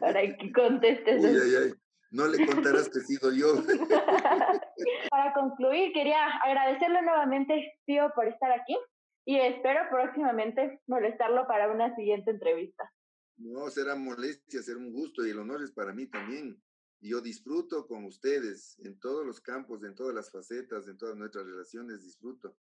para 0.00 0.20
que 0.20 0.52
conteste. 0.52 1.16
Uy, 1.18 1.26
ay, 1.26 1.54
ay. 1.62 1.81
No 2.12 2.26
le 2.28 2.46
contarás 2.46 2.90
que 2.90 2.98
he 2.98 3.02
sido 3.02 3.32
yo. 3.32 3.54
Para 5.10 5.32
concluir, 5.32 5.92
quería 5.94 6.26
agradecerle 6.44 7.00
nuevamente, 7.00 7.78
tío, 7.86 8.12
por 8.14 8.28
estar 8.28 8.52
aquí 8.52 8.76
y 9.24 9.38
espero 9.38 9.80
próximamente 9.90 10.80
molestarlo 10.86 11.46
para 11.46 11.70
una 11.70 11.94
siguiente 11.96 12.30
entrevista. 12.30 12.92
No, 13.36 13.70
será 13.70 13.94
molestia, 13.94 14.62
será 14.62 14.78
un 14.78 14.92
gusto 14.92 15.26
y 15.26 15.30
el 15.30 15.38
honor 15.38 15.62
es 15.62 15.72
para 15.72 15.94
mí 15.94 16.06
también. 16.06 16.62
Yo 17.00 17.20
disfruto 17.20 17.86
con 17.86 18.04
ustedes 18.04 18.78
en 18.80 19.00
todos 19.00 19.24
los 19.24 19.40
campos, 19.40 19.82
en 19.82 19.94
todas 19.94 20.14
las 20.14 20.30
facetas, 20.30 20.88
en 20.88 20.98
todas 20.98 21.16
nuestras 21.16 21.46
relaciones, 21.46 22.02
disfruto. 22.02 22.56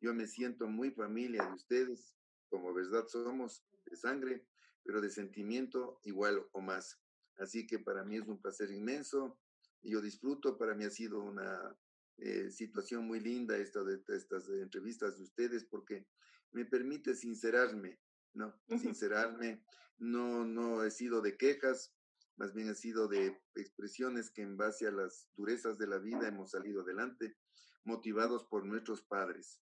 Yo 0.00 0.14
me 0.14 0.26
siento 0.26 0.68
muy 0.68 0.92
familia 0.92 1.44
de 1.44 1.54
ustedes, 1.54 2.14
como 2.48 2.72
verdad 2.72 3.06
somos 3.08 3.64
de 3.84 3.96
sangre, 3.96 4.46
pero 4.84 5.00
de 5.00 5.10
sentimiento 5.10 5.98
igual 6.04 6.46
o 6.52 6.60
más. 6.60 7.02
Así 7.38 7.66
que 7.66 7.78
para 7.78 8.04
mí 8.04 8.16
es 8.16 8.26
un 8.26 8.40
placer 8.40 8.70
inmenso 8.70 9.38
y 9.82 9.92
yo 9.92 10.00
disfruto, 10.00 10.58
para 10.58 10.74
mí 10.74 10.84
ha 10.84 10.90
sido 10.90 11.20
una 11.20 11.76
eh, 12.18 12.50
situación 12.50 13.06
muy 13.06 13.20
linda 13.20 13.56
esta 13.56 13.82
de, 13.82 14.00
estas 14.08 14.48
entrevistas 14.48 15.16
de 15.16 15.24
ustedes 15.24 15.64
porque 15.64 16.06
me 16.52 16.64
permite 16.64 17.14
sincerarme, 17.14 17.98
¿no? 18.34 18.54
Sincerarme, 18.68 19.64
no, 19.98 20.44
no 20.44 20.84
he 20.84 20.90
sido 20.90 21.20
de 21.22 21.36
quejas, 21.36 21.94
más 22.36 22.54
bien 22.54 22.68
he 22.68 22.74
sido 22.74 23.08
de 23.08 23.40
expresiones 23.54 24.30
que 24.30 24.42
en 24.42 24.56
base 24.56 24.86
a 24.86 24.92
las 24.92 25.28
durezas 25.36 25.78
de 25.78 25.86
la 25.86 25.98
vida 25.98 26.28
hemos 26.28 26.50
salido 26.50 26.82
adelante, 26.82 27.36
motivados 27.84 28.44
por 28.44 28.64
nuestros 28.64 29.02
padres, 29.02 29.60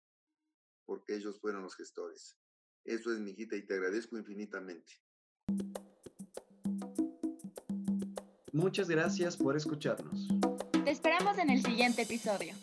porque 0.85 1.15
ellos 1.15 1.41
fueron 1.41 1.63
los 1.63 1.77
gestores. 1.77 2.39
Eso 2.85 3.13
es, 3.13 3.19
mi 3.19 3.33
hijita, 3.33 3.57
y 3.57 3.67
te 3.67 3.75
agradezco 3.75 4.17
infinitamente. 4.17 4.93
Muchas 8.57 8.89
gracias 8.89 9.37
por 9.37 9.55
escucharnos. 9.55 10.29
Te 10.83 10.91
esperamos 10.91 11.37
en 11.37 11.51
el 11.51 11.63
siguiente 11.63 12.03
episodio. 12.03 12.55